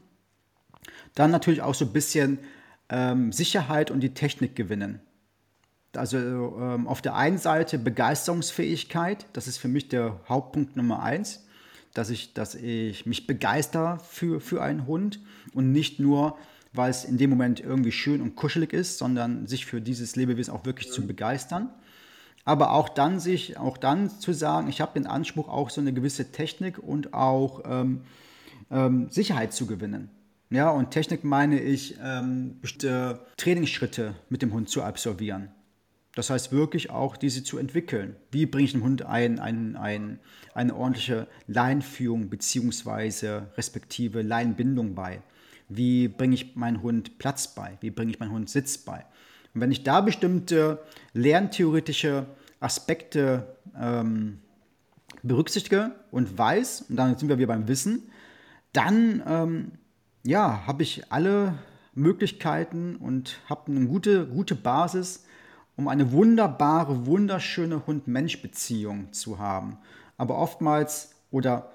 Dann 1.15 1.31
natürlich 1.31 1.63
auch 1.63 1.75
so 1.75 1.85
ein 1.85 1.93
bisschen 1.93 2.39
ähm, 2.89 3.33
Sicherheit 3.33 3.91
und 3.91 4.01
die 4.01 4.15
Technik 4.15 4.57
gewinnen. 4.57 5.01
Also 5.95 6.19
ähm, 6.19 6.87
auf 6.89 7.03
der 7.03 7.15
einen 7.15 7.39
Seite 7.39 7.79
Begeisterungsfähigkeit, 7.79 9.27
das 9.33 9.49
ist 9.49 9.59
für 9.59 9.69
mich 9.69 9.89
der 9.89 10.21
Hauptpunkt 10.29 10.77
Nummer 10.77 11.03
eins 11.03 11.47
dass 11.97 12.11
ich, 12.11 12.35
dass 12.35 12.55
ich 12.55 13.07
mich 13.07 13.27
begeister 13.27 13.99
für, 14.01 14.41
für 14.41 14.63
einen 14.63 14.87
Hund 14.87 15.21
und 15.55 15.73
nicht 15.73 15.99
nur, 15.99 16.37
weil 16.75 16.91
es 16.91 17.05
in 17.05 17.17
dem 17.17 17.31
Moment 17.31 17.61
irgendwie 17.61 17.93
schön 17.93 18.21
und 18.21 18.37
kuschelig 18.37 18.75
ist, 18.75 18.99
sondern 18.99 19.47
sich 19.47 19.65
für 19.65 19.81
dieses 19.81 20.15
Lebewesen 20.15 20.53
auch 20.53 20.67
wirklich 20.67 20.93
zu 20.93 21.07
begeistern. 21.07 21.71
Aber 22.47 22.73
auch 22.73 22.89
dann 22.89 23.19
sich, 23.21 23.59
auch 23.59 23.77
dann 23.77 24.09
zu 24.09 24.33
sagen, 24.33 24.69
ich 24.69 24.81
habe 24.81 24.95
den 24.95 25.07
Anspruch, 25.07 25.49
auch 25.49 25.69
so 25.69 25.81
eine 25.83 25.93
gewisse 25.93 26.31
Technik 26.31 26.79
und 26.79 27.13
auch 27.13 27.63
ähm, 27.67 28.03
ähm, 28.71 29.09
Sicherheit 29.11 29.53
zu 29.53 29.67
gewinnen. 29.67 30.11
Ja, 30.49 30.71
und 30.71 30.93
Technik 30.93 31.25
meine 31.25 31.61
ich, 31.61 31.97
ähm, 32.01 32.61
bestimmte 32.61 33.27
Trainingsschritte 33.37 34.15
mit 34.29 34.43
dem 34.43 34.53
Hund 34.53 34.69
zu 34.69 34.85
absolvieren. 34.85 35.49
Das 36.15 36.31
heißt 36.31 36.53
wirklich 36.53 36.89
auch, 36.91 37.17
diese 37.17 37.43
zu 37.43 37.59
entwickeln. 37.59 38.15
Wie 38.31 38.47
bringe 38.47 38.65
ich 38.65 38.73
dem 38.73 38.85
Hund 38.85 39.03
ein, 39.03 39.41
ein, 39.41 39.77
ein, 39.77 40.21
eine 40.55 40.75
ordentliche 40.77 41.27
Leinführung 41.49 42.29
bzw. 42.29 43.41
respektive 43.57 44.23
Leinbindung 44.23 44.95
bei? 44.95 45.21
Wie 45.69 46.07
bringe 46.07 46.37
ich 46.37 46.55
meinen 46.55 46.81
Hund 46.81 47.19
Platz 47.19 47.49
bei? 47.55 47.77
Wie 47.81 47.91
bringe 47.91 48.13
ich 48.13 48.21
meinen 48.21 48.31
Hund 48.31 48.49
Sitz 48.49 48.79
bei? 48.79 49.05
Und 49.57 49.63
wenn 49.63 49.73
ich 49.73 49.85
da 49.85 50.03
bestimmte 50.03 50.81
lerntheoretische 51.15 52.27
Aspekte 52.61 53.57
ähm, 53.75 54.41
berücksichtige 55.23 55.93
und 56.11 56.37
weiß, 56.37 56.85
und 56.91 56.97
dann 56.97 57.17
sind 57.17 57.31
wir 57.31 57.39
wieder 57.39 57.47
beim 57.47 57.67
Wissen, 57.67 58.11
dann 58.75 59.23
ähm, 59.27 59.73
ja, 60.25 60.67
habe 60.67 60.83
ich 60.83 61.11
alle 61.11 61.55
Möglichkeiten 61.95 62.97
und 62.97 63.39
habe 63.49 63.73
eine 63.73 63.87
gute, 63.87 64.27
gute 64.27 64.57
Basis, 64.57 65.25
um 65.75 65.89
eine 65.89 66.13
wunderbare, 66.13 67.07
wunderschöne 67.07 67.87
Hund-Mensch-Beziehung 67.87 69.15
zu 69.15 69.39
haben. 69.39 69.79
Aber 70.19 70.37
oftmals 70.37 71.15
oder 71.31 71.73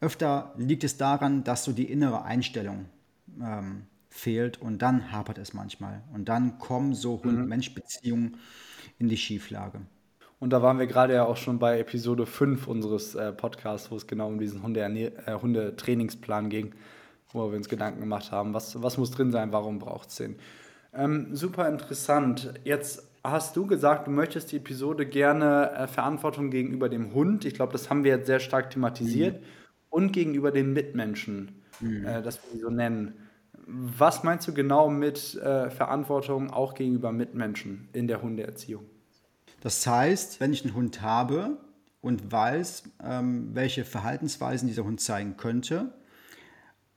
öfter 0.00 0.54
liegt 0.56 0.84
es 0.84 0.98
daran, 0.98 1.42
dass 1.42 1.64
so 1.64 1.72
die 1.72 1.90
innere 1.90 2.22
Einstellung 2.22 2.84
ähm, 3.42 3.88
fehlt 4.14 4.62
und 4.62 4.80
dann 4.80 5.10
hapert 5.10 5.38
es 5.38 5.54
manchmal. 5.54 6.02
Und 6.14 6.28
dann 6.28 6.58
kommen 6.58 6.94
so 6.94 7.16
mhm. 7.16 7.24
Hund-Mensch-Beziehungen 7.24 8.36
in 8.98 9.08
die 9.08 9.16
Schieflage. 9.16 9.80
Und 10.38 10.50
da 10.50 10.62
waren 10.62 10.78
wir 10.78 10.86
gerade 10.86 11.14
ja 11.14 11.24
auch 11.24 11.36
schon 11.36 11.58
bei 11.58 11.80
Episode 11.80 12.24
5 12.24 12.68
unseres 12.68 13.16
äh, 13.16 13.32
Podcasts, 13.32 13.90
wo 13.90 13.96
es 13.96 14.06
genau 14.06 14.28
um 14.28 14.38
diesen 14.38 14.62
Hunde 14.62 14.82
äh, 14.82 15.34
Hundetrainingsplan 15.34 16.48
ging, 16.48 16.74
wo 17.32 17.50
wir 17.50 17.56
uns 17.56 17.68
Gedanken 17.68 18.00
gemacht 18.00 18.30
haben, 18.30 18.54
was, 18.54 18.80
was 18.80 18.98
muss 18.98 19.10
drin 19.10 19.32
sein, 19.32 19.50
warum 19.50 19.80
braucht 19.80 20.10
es 20.10 20.16
den. 20.16 20.36
Ähm, 20.92 21.34
super 21.34 21.68
interessant. 21.68 22.54
Jetzt 22.62 23.10
hast 23.24 23.56
du 23.56 23.66
gesagt, 23.66 24.06
du 24.06 24.12
möchtest 24.12 24.52
die 24.52 24.58
Episode 24.58 25.06
gerne 25.06 25.72
äh, 25.72 25.86
Verantwortung 25.88 26.50
gegenüber 26.50 26.88
dem 26.88 27.14
Hund, 27.14 27.44
ich 27.44 27.54
glaube, 27.54 27.72
das 27.72 27.90
haben 27.90 28.04
wir 28.04 28.12
jetzt 28.12 28.26
sehr 28.26 28.40
stark 28.40 28.70
thematisiert, 28.70 29.40
mhm. 29.40 29.46
und 29.90 30.12
gegenüber 30.12 30.52
den 30.52 30.72
Mitmenschen, 30.72 31.62
mhm. 31.80 32.06
äh, 32.06 32.22
das 32.22 32.38
wir 32.52 32.60
so 32.60 32.70
nennen. 32.70 33.23
Was 33.66 34.24
meinst 34.24 34.46
du 34.46 34.52
genau 34.52 34.90
mit 34.90 35.36
äh, 35.36 35.70
Verantwortung 35.70 36.50
auch 36.50 36.74
gegenüber 36.74 37.12
Mitmenschen 37.12 37.88
in 37.92 38.06
der 38.06 38.22
Hundeerziehung? 38.22 38.84
Das 39.60 39.86
heißt, 39.86 40.40
wenn 40.40 40.52
ich 40.52 40.64
einen 40.64 40.74
Hund 40.74 41.00
habe 41.00 41.56
und 42.00 42.30
weiß, 42.30 42.84
ähm, 43.02 43.54
welche 43.54 43.84
Verhaltensweisen 43.84 44.68
dieser 44.68 44.84
Hund 44.84 45.00
zeigen 45.00 45.36
könnte, 45.36 45.94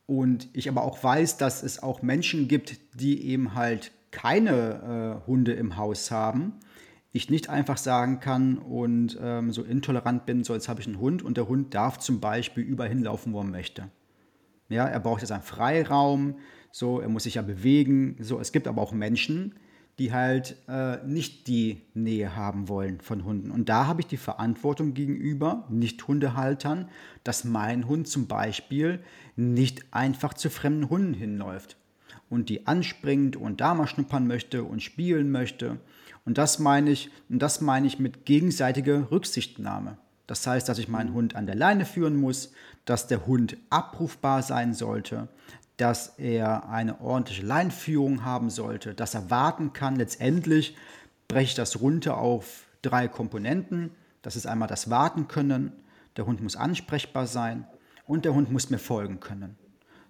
und 0.08 0.48
ich 0.54 0.70
aber 0.70 0.84
auch 0.84 1.04
weiß, 1.04 1.38
dass 1.38 1.62
es 1.62 1.84
auch 1.84 2.02
Menschen 2.02 2.48
gibt, 2.48 2.78
die 3.00 3.28
eben 3.28 3.54
halt 3.54 3.92
keine 4.10 5.22
äh, 5.24 5.28
Hunde 5.28 5.52
im 5.52 5.78
Haus 5.78 6.10
haben, 6.10 6.54
ich 7.12 7.30
nicht 7.30 7.50
einfach 7.50 7.78
sagen 7.78 8.20
kann 8.20 8.58
und 8.58 9.18
ähm, 9.22 9.52
so 9.52 9.64
intolerant 9.64 10.26
bin, 10.26 10.44
so 10.44 10.54
jetzt 10.54 10.70
habe 10.70 10.80
ich 10.80 10.88
einen 10.88 11.00
Hund 11.00 11.24
und 11.24 11.36
der 11.36 11.48
Hund 11.48 11.74
darf 11.74 12.00
zum 12.00 12.20
Beispiel 12.20 12.64
überall 12.64 12.90
hinlaufen, 12.90 13.34
wo 13.34 13.40
er 13.40 13.46
möchte. 13.46 13.90
Ja, 14.70 14.86
er 14.86 15.00
braucht 15.00 15.22
jetzt 15.22 15.32
einen 15.32 15.44
Freiraum, 15.44 16.36
so, 16.72 17.00
er 17.00 17.10
muss 17.10 17.24
sich 17.24 17.36
ja 17.36 17.42
bewegen. 17.42 18.18
So, 18.20 18.40
es 18.40 18.52
gibt 18.52 18.68
aber 18.68 18.82
auch 18.82 18.92
Menschen, 18.92 19.56
die 20.00 20.14
halt 20.14 20.58
äh, 20.68 20.98
nicht 21.06 21.48
die 21.48 21.82
Nähe 21.94 22.36
haben 22.36 22.68
wollen 22.68 23.02
von 23.02 23.24
Hunden. 23.24 23.50
Und 23.50 23.68
da 23.68 23.88
habe 23.88 24.02
ich 24.02 24.08
die 24.08 24.18
Verantwortung 24.18 24.94
gegenüber 24.94 25.66
Nicht-Hundehaltern, 25.70 26.90
dass 27.24 27.44
mein 27.44 27.88
Hund 27.88 28.08
zum 28.08 28.28
Beispiel 28.28 29.00
nicht 29.36 29.86
einfach 29.92 30.36
zu 30.36 30.50
fremden 30.50 30.90
Hunden 30.90 31.14
hinläuft 31.16 31.78
und 32.30 32.50
die 32.50 32.68
anspringt 32.68 33.36
und 33.36 33.60
da 33.60 33.74
mal 33.74 33.88
schnuppern 33.88 34.28
möchte 34.28 34.64
und 34.64 34.84
spielen 34.84 35.32
möchte. 35.32 35.80
Und 36.26 36.38
das 36.38 36.60
meine 36.60 36.92
ich, 36.92 37.10
und 37.30 37.42
das 37.42 37.62
meine 37.62 37.88
ich 37.88 38.00
mit 38.00 38.26
gegenseitiger 38.26 39.10
Rücksichtnahme. 39.10 39.98
Das 40.28 40.46
heißt, 40.46 40.68
dass 40.68 40.78
ich 40.78 40.90
meinen 40.90 41.14
Hund 41.14 41.36
an 41.36 41.46
der 41.46 41.56
Leine 41.56 41.86
führen 41.86 42.18
muss, 42.18 42.52
dass 42.86 43.08
der 43.08 43.26
Hund 43.26 43.58
abrufbar 43.70 44.44
sein 44.44 44.74
sollte, 44.74 45.30
dass 45.78 46.18
er 46.18 46.70
eine 46.70 47.02
ordentliche 47.02 47.46
Leinführung 47.46 48.26
haben 48.26 48.50
sollte, 48.50 48.94
dass 48.94 49.14
er 49.14 49.30
warten 49.30 49.74
kann. 49.74 49.96
Letztendlich 49.96 50.76
breche 51.28 51.50
ich 51.50 51.56
das 51.56 51.82
runter 51.82 52.18
auf 52.18 52.66
drei 52.82 53.08
Komponenten. 53.08 53.92
Das 54.22 54.36
ist 54.36 54.48
einmal 54.48 54.68
das 54.68 54.90
Warten 54.90 55.28
können, 55.28 55.72
der 56.18 56.26
Hund 56.26 56.42
muss 56.42 56.56
ansprechbar 56.56 57.28
sein 57.28 57.68
und 58.06 58.26
der 58.26 58.34
Hund 58.34 58.52
muss 58.52 58.70
mir 58.70 58.80
folgen 58.80 59.20
können. 59.20 59.56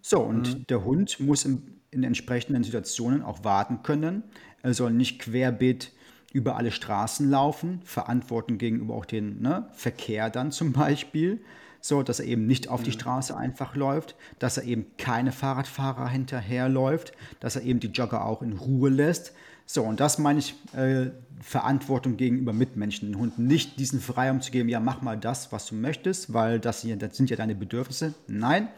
So, 0.01 0.21
und 0.21 0.59
mhm. 0.59 0.67
der 0.67 0.85
Hund 0.85 1.19
muss 1.19 1.43
im 1.43 1.77
in 1.91 2.03
entsprechenden 2.03 2.63
Situationen 2.63 3.21
auch 3.21 3.43
warten 3.43 3.83
können. 3.83 4.23
Er 4.61 4.73
soll 4.73 4.91
nicht 4.91 5.19
querbeet 5.19 5.91
über 6.33 6.57
alle 6.57 6.71
Straßen 6.71 7.29
laufen, 7.29 7.81
verantworten 7.83 8.57
gegenüber 8.57 8.95
auch 8.95 9.05
den 9.05 9.41
ne, 9.41 9.67
Verkehr 9.73 10.29
dann 10.29 10.51
zum 10.51 10.73
Beispiel, 10.73 11.41
so 11.87 12.03
dass 12.03 12.19
er 12.19 12.25
eben 12.25 12.47
nicht 12.47 12.67
auf 12.67 12.83
die. 12.83 12.91
Straße 12.97 13.35
einfach 13.35 13.75
läuft, 13.75 14.15
dass 14.39 14.57
er 14.57 14.63
eben 14.63 14.87
keine 14.97 15.31
Fahrradfahrer 15.31 16.09
hinterherläuft, 16.09 17.13
dass 17.39 17.55
er 17.55 17.63
eben 17.63 17.79
die 17.79 17.87
Jogger 17.87 18.25
auch 18.25 18.41
in 18.41 18.53
Ruhe 18.53 18.89
lässt. 18.89 19.33
So, 19.65 19.83
und 19.83 19.99
das 19.99 20.17
meine 20.17 20.39
ich 20.39 20.55
äh, 20.73 21.11
Verantwortung 21.41 22.17
gegenüber 22.17 22.53
Mitmenschen, 22.53 23.11
den 23.11 23.19
Hunden 23.19 23.47
nicht 23.47 23.79
diesen 23.79 23.99
Freiraum 23.99 24.41
zu 24.41 24.51
geben, 24.51 24.69
ja, 24.69 24.79
mach 24.79 25.01
mal 25.01 25.17
das, 25.17 25.51
was 25.51 25.65
du 25.67 25.75
möchtest, 25.75 26.33
weil 26.33 26.59
das, 26.59 26.81
hier, 26.81 26.95
das 26.95 27.17
sind 27.17 27.29
ja 27.29 27.35
deine 27.35 27.53
Bedürfnisse. 27.53 28.13
Nein, 28.27 28.69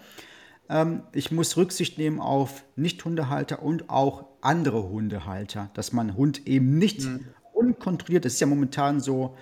ähm, 0.67 1.03
ich 1.13 1.31
muss 1.31 1.57
Rücksicht 1.57 1.97
nehmen 1.97 2.19
auf 2.19 2.63
Nicht-Hundehalter 2.75 3.61
und 3.61 3.89
auch 3.89 4.25
andere 4.41 4.89
Hundehalter, 4.89 5.69
dass 5.73 5.93
man 5.93 6.15
Hund 6.15 6.47
eben 6.47 6.77
nicht 6.77 7.01
mhm. 7.01 7.25
unkontrolliert, 7.53 8.25
das 8.25 8.33
ist 8.33 8.39
ja 8.39 8.47
momentan 8.47 8.99
so 8.99 9.35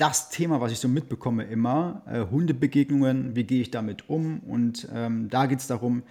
das 0.00 0.30
Thema, 0.30 0.60
was 0.60 0.72
ich 0.72 0.78
so 0.78 0.88
mitbekomme 0.88 1.44
immer, 1.44 2.02
äh, 2.06 2.24
Hundebegegnungen, 2.30 3.36
wie 3.36 3.44
gehe 3.44 3.60
ich 3.60 3.70
damit 3.70 4.08
um? 4.08 4.40
Und 4.40 4.88
ähm, 4.94 5.28
da 5.28 5.44
geht 5.46 5.58
es 5.58 5.66
darum, 5.66 6.02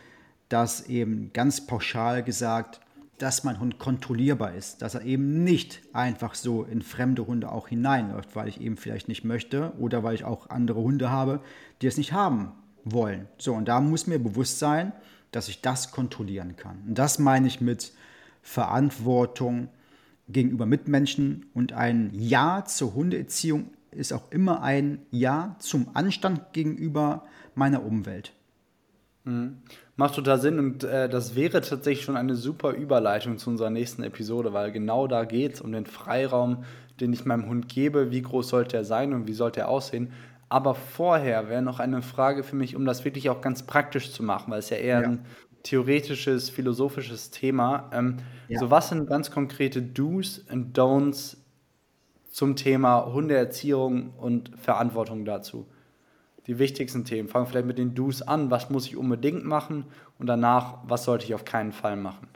dass 0.47 0.87
eben 0.87 1.31
ganz 1.33 1.65
pauschal 1.65 2.23
gesagt, 2.23 2.81
dass 3.17 3.43
mein 3.43 3.59
Hund 3.59 3.79
kontrollierbar 3.79 4.53
ist, 4.53 4.81
dass 4.81 4.95
er 4.95 5.01
eben 5.01 5.43
nicht 5.43 5.81
einfach 5.91 6.35
so 6.35 6.63
in 6.63 6.81
fremde 6.81 7.25
Hunde 7.27 7.51
auch 7.51 7.67
hineinläuft, 7.67 8.35
weil 8.35 8.47
ich 8.47 8.61
eben 8.61 8.77
vielleicht 8.77 9.07
nicht 9.07 9.25
möchte 9.25 9.73
oder 9.79 10.03
weil 10.03 10.15
ich 10.15 10.23
auch 10.23 10.49
andere 10.49 10.81
Hunde 10.81 11.09
habe, 11.09 11.41
die 11.81 11.87
es 11.87 11.97
nicht 11.97 12.13
haben 12.13 12.51
wollen. 12.85 13.27
So, 13.37 13.53
und 13.55 13.67
da 13.67 13.81
muss 13.81 14.07
mir 14.07 14.19
bewusst 14.19 14.59
sein, 14.59 14.93
dass 15.31 15.49
ich 15.49 15.61
das 15.61 15.91
kontrollieren 15.91 16.55
kann. 16.55 16.77
Und 16.87 16.97
das 16.97 17.19
meine 17.19 17.47
ich 17.47 17.59
mit 17.59 17.91
Verantwortung 18.41 19.67
gegenüber 20.29 20.65
Mitmenschen 20.65 21.47
und 21.53 21.73
ein 21.73 22.11
Ja 22.13 22.63
zur 22.65 22.93
Hundeerziehung 22.93 23.71
ist 23.91 24.13
auch 24.13 24.31
immer 24.31 24.61
ein 24.61 24.99
Ja 25.11 25.55
zum 25.59 25.87
Anstand 25.93 26.53
gegenüber 26.53 27.25
meiner 27.55 27.83
Umwelt. 27.83 28.33
Mhm. 29.23 29.57
Macht 29.95 30.15
total 30.15 30.39
Sinn 30.39 30.59
und 30.59 30.83
äh, 30.83 31.09
das 31.09 31.35
wäre 31.35 31.61
tatsächlich 31.61 32.05
schon 32.05 32.15
eine 32.15 32.35
super 32.35 32.71
Überleitung 32.71 33.37
zu 33.37 33.49
unserer 33.49 33.69
nächsten 33.69 34.03
Episode, 34.03 34.53
weil 34.53 34.71
genau 34.71 35.07
da 35.07 35.25
geht 35.25 35.55
es 35.55 35.61
um 35.61 35.71
den 35.71 35.85
Freiraum, 35.85 36.63
den 36.99 37.11
ich 37.13 37.25
meinem 37.25 37.47
Hund 37.47 37.67
gebe, 37.67 38.11
wie 38.11 38.21
groß 38.21 38.49
sollte 38.49 38.77
er 38.77 38.85
sein 38.85 39.13
und 39.13 39.27
wie 39.27 39.33
sollte 39.33 39.61
er 39.61 39.69
aussehen. 39.69 40.13
Aber 40.47 40.73
vorher 40.73 41.49
wäre 41.49 41.61
noch 41.61 41.79
eine 41.79 42.01
Frage 42.01 42.43
für 42.43 42.55
mich, 42.55 42.75
um 42.75 42.85
das 42.85 43.05
wirklich 43.05 43.29
auch 43.29 43.41
ganz 43.41 43.63
praktisch 43.63 44.11
zu 44.11 44.23
machen, 44.23 44.51
weil 44.51 44.59
es 44.59 44.69
ja 44.69 44.77
eher 44.77 45.01
ja. 45.01 45.07
ein 45.07 45.25
theoretisches, 45.63 46.49
philosophisches 46.49 47.29
Thema. 47.29 47.89
Ähm, 47.93 48.17
ja. 48.47 48.59
So, 48.59 48.71
was 48.71 48.89
sind 48.89 49.07
ganz 49.07 49.29
konkrete 49.31 49.81
Do's 49.81 50.39
und 50.49 50.77
Don'ts 50.77 51.37
zum 52.29 52.55
Thema 52.55 53.11
Hundeerziehung 53.11 54.13
und 54.17 54.51
Verantwortung 54.57 55.25
dazu? 55.25 55.65
Die 56.47 56.57
wichtigsten 56.57 57.05
Themen. 57.05 57.29
Fangen 57.29 57.47
vielleicht 57.47 57.67
mit 57.67 57.77
den 57.77 57.93
Do's 57.93 58.21
an. 58.21 58.49
Was 58.49 58.69
muss 58.69 58.87
ich 58.87 58.97
unbedingt 58.97 59.45
machen? 59.45 59.85
Und 60.17 60.27
danach, 60.27 60.79
was 60.87 61.03
sollte 61.03 61.25
ich 61.25 61.33
auf 61.33 61.45
keinen 61.45 61.71
Fall 61.71 61.95
machen? 61.95 62.27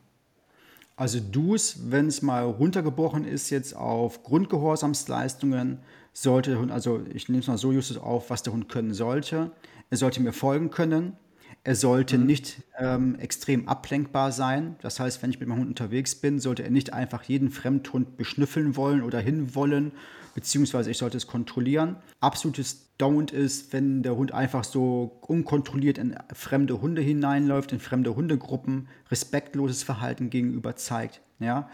Also 0.96 1.20
Do's, 1.20 1.90
wenn 1.90 2.08
es 2.08 2.22
mal 2.22 2.44
runtergebrochen 2.44 3.26
ist 3.26 3.50
jetzt 3.50 3.76
auf 3.76 4.22
Grundgehorsamsleistungen, 4.24 5.80
sollte 6.14 6.52
der 6.52 6.60
Hund, 6.60 6.72
also 6.72 7.02
ich 7.12 7.30
nehme 7.30 7.40
es 7.42 7.48
mal 7.48 7.58
so 7.58 7.72
Justus 7.72 7.98
auf, 7.98 8.30
was 8.30 8.44
der 8.44 8.54
Hund 8.54 8.70
können 8.70 8.94
sollte. 8.94 9.52
Er 9.90 9.98
sollte 9.98 10.22
mir 10.22 10.34
folgen 10.34 10.70
können. 10.70 11.18
Er 11.66 11.76
sollte 11.76 12.18
mhm. 12.18 12.26
nicht 12.26 12.62
ähm, 12.78 13.16
extrem 13.20 13.70
ablenkbar 13.70 14.34
sein. 14.34 14.76
Das 14.82 15.00
heißt, 15.00 15.24
wenn 15.24 15.30
ich 15.30 15.40
mit 15.40 15.48
meinem 15.48 15.60
Hund 15.60 15.70
unterwegs 15.70 16.16
bin, 16.16 16.40
sollte 16.40 16.64
er 16.64 16.72
nicht 16.72 16.92
einfach 16.92 17.24
jeden 17.24 17.52
Fremdhund 17.52 18.18
beschnüffeln 18.18 18.76
wollen 18.76 19.02
oder 19.02 19.20
hinwollen, 19.20 19.94
beziehungsweise 20.36 20.92
ich 20.92 20.98
sollte 20.98 21.16
es 21.16 21.26
kontrollieren. 21.26 21.96
Absolutes 22.20 22.90
Don't 23.00 23.32
ist, 23.32 23.72
wenn 23.72 24.04
der 24.04 24.16
Hund 24.18 24.34
einfach 24.34 24.66
so 24.66 25.20
unkontrolliert 25.22 25.98
in 25.98 26.16
fremde 26.34 26.82
Hunde 26.82 27.02
hineinläuft, 27.02 27.72
in 27.72 27.80
fremde 27.80 28.16
Hundegruppen, 28.16 28.90
respektloses 29.10 29.84
Verhalten 29.84 30.30
gegenüber 30.30 30.76
zeigt. 30.76 31.22
Ja? 31.40 31.70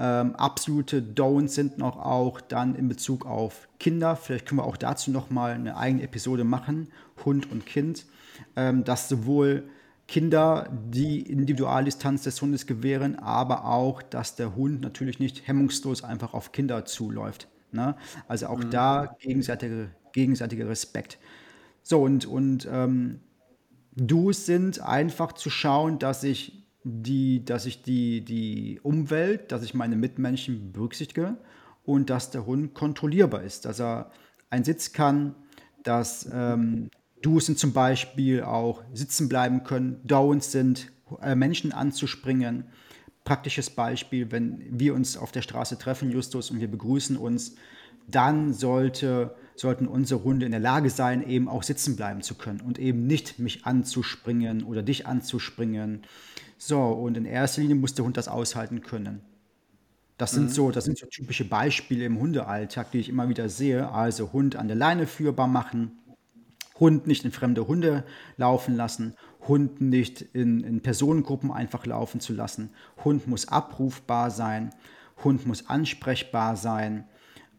Ähm, 0.00 0.34
absolute 0.34 1.00
Don'ts 1.02 1.48
sind 1.48 1.78
noch 1.78 1.98
auch 1.98 2.40
dann 2.40 2.74
in 2.74 2.88
Bezug 2.88 3.26
auf 3.26 3.68
Kinder. 3.78 4.16
Vielleicht 4.16 4.46
können 4.46 4.58
wir 4.58 4.64
auch 4.64 4.76
dazu 4.76 5.12
nochmal 5.12 5.52
eine 5.52 5.76
eigene 5.76 6.02
Episode 6.02 6.42
machen, 6.42 6.88
Hund 7.24 7.50
und 7.52 7.64
Kind 7.64 8.06
ähm, 8.56 8.84
dass 8.84 9.08
sowohl 9.08 9.68
Kinder 10.06 10.68
die 10.90 11.20
Individualdistanz 11.20 12.24
des 12.24 12.40
Hundes 12.42 12.66
gewähren, 12.66 13.18
aber 13.18 13.64
auch, 13.64 14.02
dass 14.02 14.34
der 14.34 14.56
Hund 14.56 14.80
natürlich 14.80 15.20
nicht 15.20 15.46
hemmungslos 15.46 16.02
einfach 16.02 16.34
auf 16.34 16.52
Kinder 16.52 16.84
zuläuft. 16.84 17.48
Ne? 17.70 17.94
Also 18.26 18.48
auch 18.48 18.58
mhm. 18.58 18.70
da 18.70 19.16
gegenseitiger 19.20 19.88
gegenseitige 20.12 20.68
Respekt. 20.68 21.18
So, 21.82 22.02
und, 22.02 22.26
und 22.26 22.68
ähm, 22.70 23.20
Do's 23.94 24.46
sind 24.46 24.80
einfach 24.80 25.32
zu 25.32 25.50
schauen, 25.50 25.98
dass 25.98 26.22
ich 26.22 26.66
die, 26.84 27.44
dass 27.44 27.66
ich 27.66 27.82
die, 27.82 28.24
die 28.24 28.80
Umwelt, 28.82 29.52
dass 29.52 29.62
ich 29.62 29.74
meine 29.74 29.96
Mitmenschen 29.96 30.72
berücksichtige 30.72 31.36
und 31.84 32.10
dass 32.10 32.30
der 32.30 32.46
Hund 32.46 32.74
kontrollierbar 32.74 33.42
ist, 33.42 33.64
dass 33.64 33.80
er 33.80 34.10
einen 34.48 34.64
Sitz 34.64 34.92
kann, 34.92 35.34
dass 35.82 36.28
ähm, 36.32 36.90
Do's 37.22 37.46
sind 37.46 37.58
zum 37.58 37.72
Beispiel 37.72 38.42
auch 38.42 38.82
sitzen 38.94 39.28
bleiben 39.28 39.64
können. 39.64 40.00
Downs 40.04 40.52
sind 40.52 40.90
äh, 41.20 41.34
Menschen 41.34 41.72
anzuspringen. 41.72 42.64
Praktisches 43.24 43.70
Beispiel, 43.70 44.32
wenn 44.32 44.64
wir 44.70 44.94
uns 44.94 45.16
auf 45.16 45.30
der 45.30 45.42
Straße 45.42 45.78
treffen, 45.78 46.10
Justus, 46.10 46.50
und 46.50 46.60
wir 46.60 46.70
begrüßen 46.70 47.16
uns, 47.16 47.54
dann 48.08 48.52
sollte, 48.52 49.34
sollten 49.54 49.86
unsere 49.86 50.24
Hunde 50.24 50.46
in 50.46 50.52
der 50.52 50.60
Lage 50.60 50.90
sein, 50.90 51.26
eben 51.26 51.48
auch 51.48 51.62
sitzen 51.62 51.96
bleiben 51.96 52.22
zu 52.22 52.34
können 52.34 52.60
und 52.60 52.78
eben 52.78 53.06
nicht 53.06 53.38
mich 53.38 53.66
anzuspringen 53.66 54.64
oder 54.64 54.82
dich 54.82 55.06
anzuspringen. 55.06 56.02
So, 56.56 56.80
und 56.82 57.16
in 57.16 57.24
erster 57.26 57.60
Linie 57.60 57.76
muss 57.76 57.94
der 57.94 58.04
Hund 58.04 58.16
das 58.16 58.28
aushalten 58.28 58.80
können. 58.80 59.20
Das 60.16 60.32
sind, 60.32 60.44
mhm. 60.44 60.50
so, 60.50 60.70
das 60.70 60.84
sind 60.84 60.98
so 60.98 61.06
typische 61.06 61.44
Beispiele 61.44 62.04
im 62.04 62.18
Hundealltag, 62.18 62.90
die 62.90 62.98
ich 62.98 63.08
immer 63.08 63.28
wieder 63.28 63.48
sehe. 63.48 63.90
Also 63.90 64.32
Hund 64.32 64.56
an 64.56 64.68
der 64.68 64.76
Leine 64.76 65.06
führbar 65.06 65.46
machen, 65.46 65.92
Hund 66.80 67.06
nicht 67.06 67.24
in 67.24 67.30
fremde 67.30 67.66
Hunde 67.68 68.04
laufen 68.36 68.74
lassen, 68.74 69.14
Hund 69.46 69.80
nicht 69.80 70.22
in, 70.22 70.64
in 70.64 70.80
Personengruppen 70.80 71.52
einfach 71.52 71.86
laufen 71.86 72.20
zu 72.20 72.32
lassen. 72.32 72.70
Hund 73.04 73.26
muss 73.28 73.48
abrufbar 73.48 74.30
sein, 74.30 74.70
Hund 75.22 75.46
muss 75.46 75.68
ansprechbar 75.68 76.56
sein. 76.56 77.04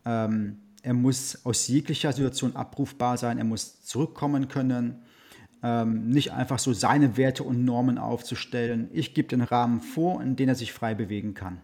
Ähm, 0.06 0.58
er 0.84 0.96
muss 0.96 1.46
aus 1.46 1.68
jeglicher 1.68 2.12
Situation 2.12 2.56
abrufbar 2.56 3.18
sein, 3.18 3.38
er 3.38 3.44
muss 3.44 3.84
zurückkommen 3.84 4.48
können, 4.48 5.04
ähm, 5.64 6.10
nicht 6.10 6.32
einfach 6.32 6.58
so 6.58 6.74
seine 6.74 7.18
Werte 7.18 7.44
und 7.44 7.64
Normen 7.64 8.00
aufzustellen. 8.00 8.90
Ich 8.92 9.14
gebe 9.14 9.28
den 9.28 9.42
Rahmen 9.42 9.82
vor, 9.82 10.22
in 10.22 10.36
dem 10.36 10.50
er 10.50 10.56
sich 10.56 10.74
frei 10.74 10.96
bewegen 10.96 11.36
kann. 11.36 11.62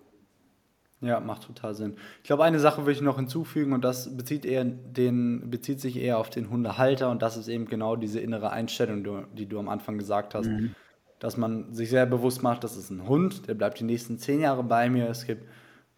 Ja, 1.00 1.20
macht 1.20 1.44
total 1.44 1.76
Sinn. 1.76 1.96
Ich 2.18 2.24
glaube, 2.24 2.44
eine 2.44 2.60
Sache 2.60 2.82
würde 2.82 2.94
ich 2.94 3.02
noch 3.02 3.18
hinzufügen 3.18 3.74
und 3.74 3.84
das 3.84 4.18
bezieht, 4.18 4.46
eher 4.46 4.66
den, 4.66 5.50
bezieht 5.52 5.80
sich 5.80 5.98
eher 5.98 6.18
auf 6.18 6.32
den 6.32 6.50
Hundehalter 6.50 7.12
und 7.12 7.22
das 7.22 7.38
ist 7.38 7.48
eben 7.48 7.66
genau 7.66 7.96
diese 7.96 8.20
innere 8.20 8.50
Einstellung, 8.50 9.28
die 9.34 9.46
du 9.46 9.60
am 9.60 9.70
Anfang 9.70 10.00
gesagt 10.00 10.34
hast. 10.34 10.48
Mhm. 10.48 10.74
Dass 11.20 11.38
man 11.38 11.74
sich 11.74 11.90
sehr 11.90 12.06
bewusst 12.06 12.42
macht, 12.42 12.64
das 12.64 12.78
ist 12.78 12.90
ein 12.90 13.08
Hund, 13.08 13.48
der 13.48 13.54
bleibt 13.54 13.80
die 13.80 13.84
nächsten 13.84 14.18
zehn 14.18 14.40
Jahre 14.40 14.64
bei 14.64 14.90
mir. 14.90 15.08
Es 15.08 15.26
gibt 15.26 15.48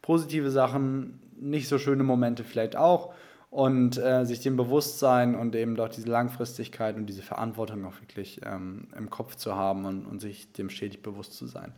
positive 0.02 0.52
Sachen, 0.52 1.20
nicht 1.40 1.70
so 1.70 1.78
schöne 1.78 2.04
Momente 2.04 2.44
vielleicht 2.44 2.76
auch 2.76 3.14
und 3.50 3.98
äh, 3.98 4.26
sich 4.26 4.42
dem 4.42 4.58
Bewusstsein 4.58 5.36
und 5.36 5.56
eben 5.56 5.76
doch 5.76 5.90
diese 5.90 6.10
Langfristigkeit 6.10 6.96
und 6.96 7.06
diese 7.08 7.22
Verantwortung 7.22 7.86
auch 7.86 8.00
wirklich 8.02 8.42
ähm, 8.46 8.88
im 8.98 9.10
Kopf 9.10 9.36
zu 9.36 9.56
haben 9.56 9.86
und, 9.86 10.06
und 10.06 10.20
sich 10.20 10.52
dem 10.52 10.70
stetig 10.70 11.02
bewusst 11.02 11.34
zu 11.34 11.48
sein. 11.48 11.74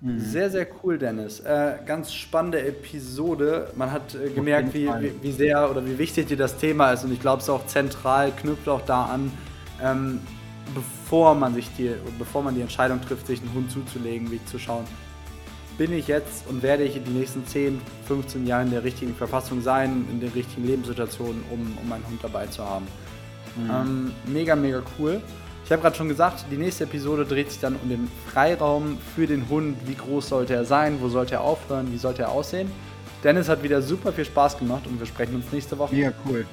Mhm. 0.00 0.20
Sehr, 0.20 0.50
sehr 0.50 0.66
cool, 0.82 0.96
Dennis. 0.96 1.40
Äh, 1.40 1.78
ganz 1.84 2.12
spannende 2.12 2.64
Episode. 2.64 3.72
Man 3.74 3.90
hat 3.90 4.14
äh, 4.14 4.30
gemerkt, 4.30 4.72
wie, 4.72 4.86
wie, 4.86 5.12
wie, 5.20 5.32
sehr 5.32 5.68
oder 5.70 5.84
wie 5.84 5.98
wichtig 5.98 6.26
dir 6.26 6.36
das 6.36 6.56
Thema 6.56 6.92
ist. 6.92 7.04
Und 7.04 7.12
ich 7.12 7.20
glaube, 7.20 7.38
es 7.38 7.44
ist 7.44 7.50
auch 7.50 7.66
zentral, 7.66 8.30
knüpft 8.30 8.68
auch 8.68 8.82
da 8.82 9.06
an, 9.06 9.32
ähm, 9.82 10.20
bevor 10.74 11.34
man 11.34 11.54
sich 11.54 11.68
die, 11.76 11.90
bevor 12.18 12.42
man 12.42 12.54
die 12.54 12.60
Entscheidung 12.60 13.00
trifft, 13.00 13.26
sich 13.26 13.40
einen 13.40 13.52
Hund 13.54 13.70
zuzulegen, 13.72 14.30
wie 14.30 14.44
zu 14.44 14.58
schauen, 14.58 14.84
bin 15.78 15.92
ich 15.92 16.08
jetzt 16.08 16.48
und 16.48 16.62
werde 16.62 16.84
ich 16.84 16.96
in 16.96 17.04
den 17.04 17.18
nächsten 17.18 17.44
10, 17.46 17.80
15 18.06 18.46
Jahren 18.46 18.66
in 18.66 18.72
der 18.72 18.84
richtigen 18.84 19.14
Verfassung 19.14 19.62
sein, 19.62 20.06
in 20.10 20.20
den 20.20 20.30
richtigen 20.30 20.66
Lebenssituationen, 20.66 21.42
um, 21.50 21.78
um 21.82 21.92
einen 21.92 22.06
Hund 22.06 22.22
dabei 22.22 22.46
zu 22.46 22.64
haben. 22.64 22.86
Mhm. 23.56 23.70
Ähm, 23.70 24.12
mega, 24.26 24.54
mega 24.54 24.82
cool. 24.98 25.20
Ich 25.68 25.72
habe 25.72 25.82
gerade 25.82 25.96
schon 25.96 26.08
gesagt, 26.08 26.46
die 26.50 26.56
nächste 26.56 26.84
Episode 26.84 27.26
dreht 27.26 27.50
sich 27.50 27.60
dann 27.60 27.76
um 27.76 27.90
den 27.90 28.10
Freiraum 28.32 28.96
für 29.14 29.26
den 29.26 29.50
Hund. 29.50 29.76
Wie 29.84 29.96
groß 29.96 30.30
sollte 30.30 30.54
er 30.54 30.64
sein? 30.64 30.96
Wo 31.02 31.10
sollte 31.10 31.34
er 31.34 31.42
aufhören? 31.42 31.92
Wie 31.92 31.98
sollte 31.98 32.22
er 32.22 32.30
aussehen? 32.30 32.70
Dennis 33.22 33.50
hat 33.50 33.62
wieder 33.62 33.82
super 33.82 34.10
viel 34.14 34.24
Spaß 34.24 34.56
gemacht 34.56 34.86
und 34.86 34.98
wir 34.98 35.06
sprechen 35.06 35.34
uns 35.34 35.52
nächste 35.52 35.76
Woche. 35.76 35.94
Mega 35.94 36.14
cool. 36.26 36.46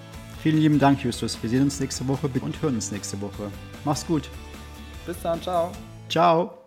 Vielen 0.44 0.58
lieben 0.58 0.80
Dank, 0.80 1.02
Justus. 1.02 1.42
Wir 1.42 1.50
sehen 1.50 1.64
uns 1.64 1.80
nächste 1.80 2.06
Woche 2.10 2.30
und 2.42 2.62
hören 2.62 2.76
uns 2.76 2.92
nächste 2.92 3.22
Woche. 3.22 3.50
Mach's 3.86 4.06
gut. 4.06 4.30
Bis 5.06 5.16
dann. 5.22 5.42
Ciao. 5.42 5.72
Ciao. 6.10 6.65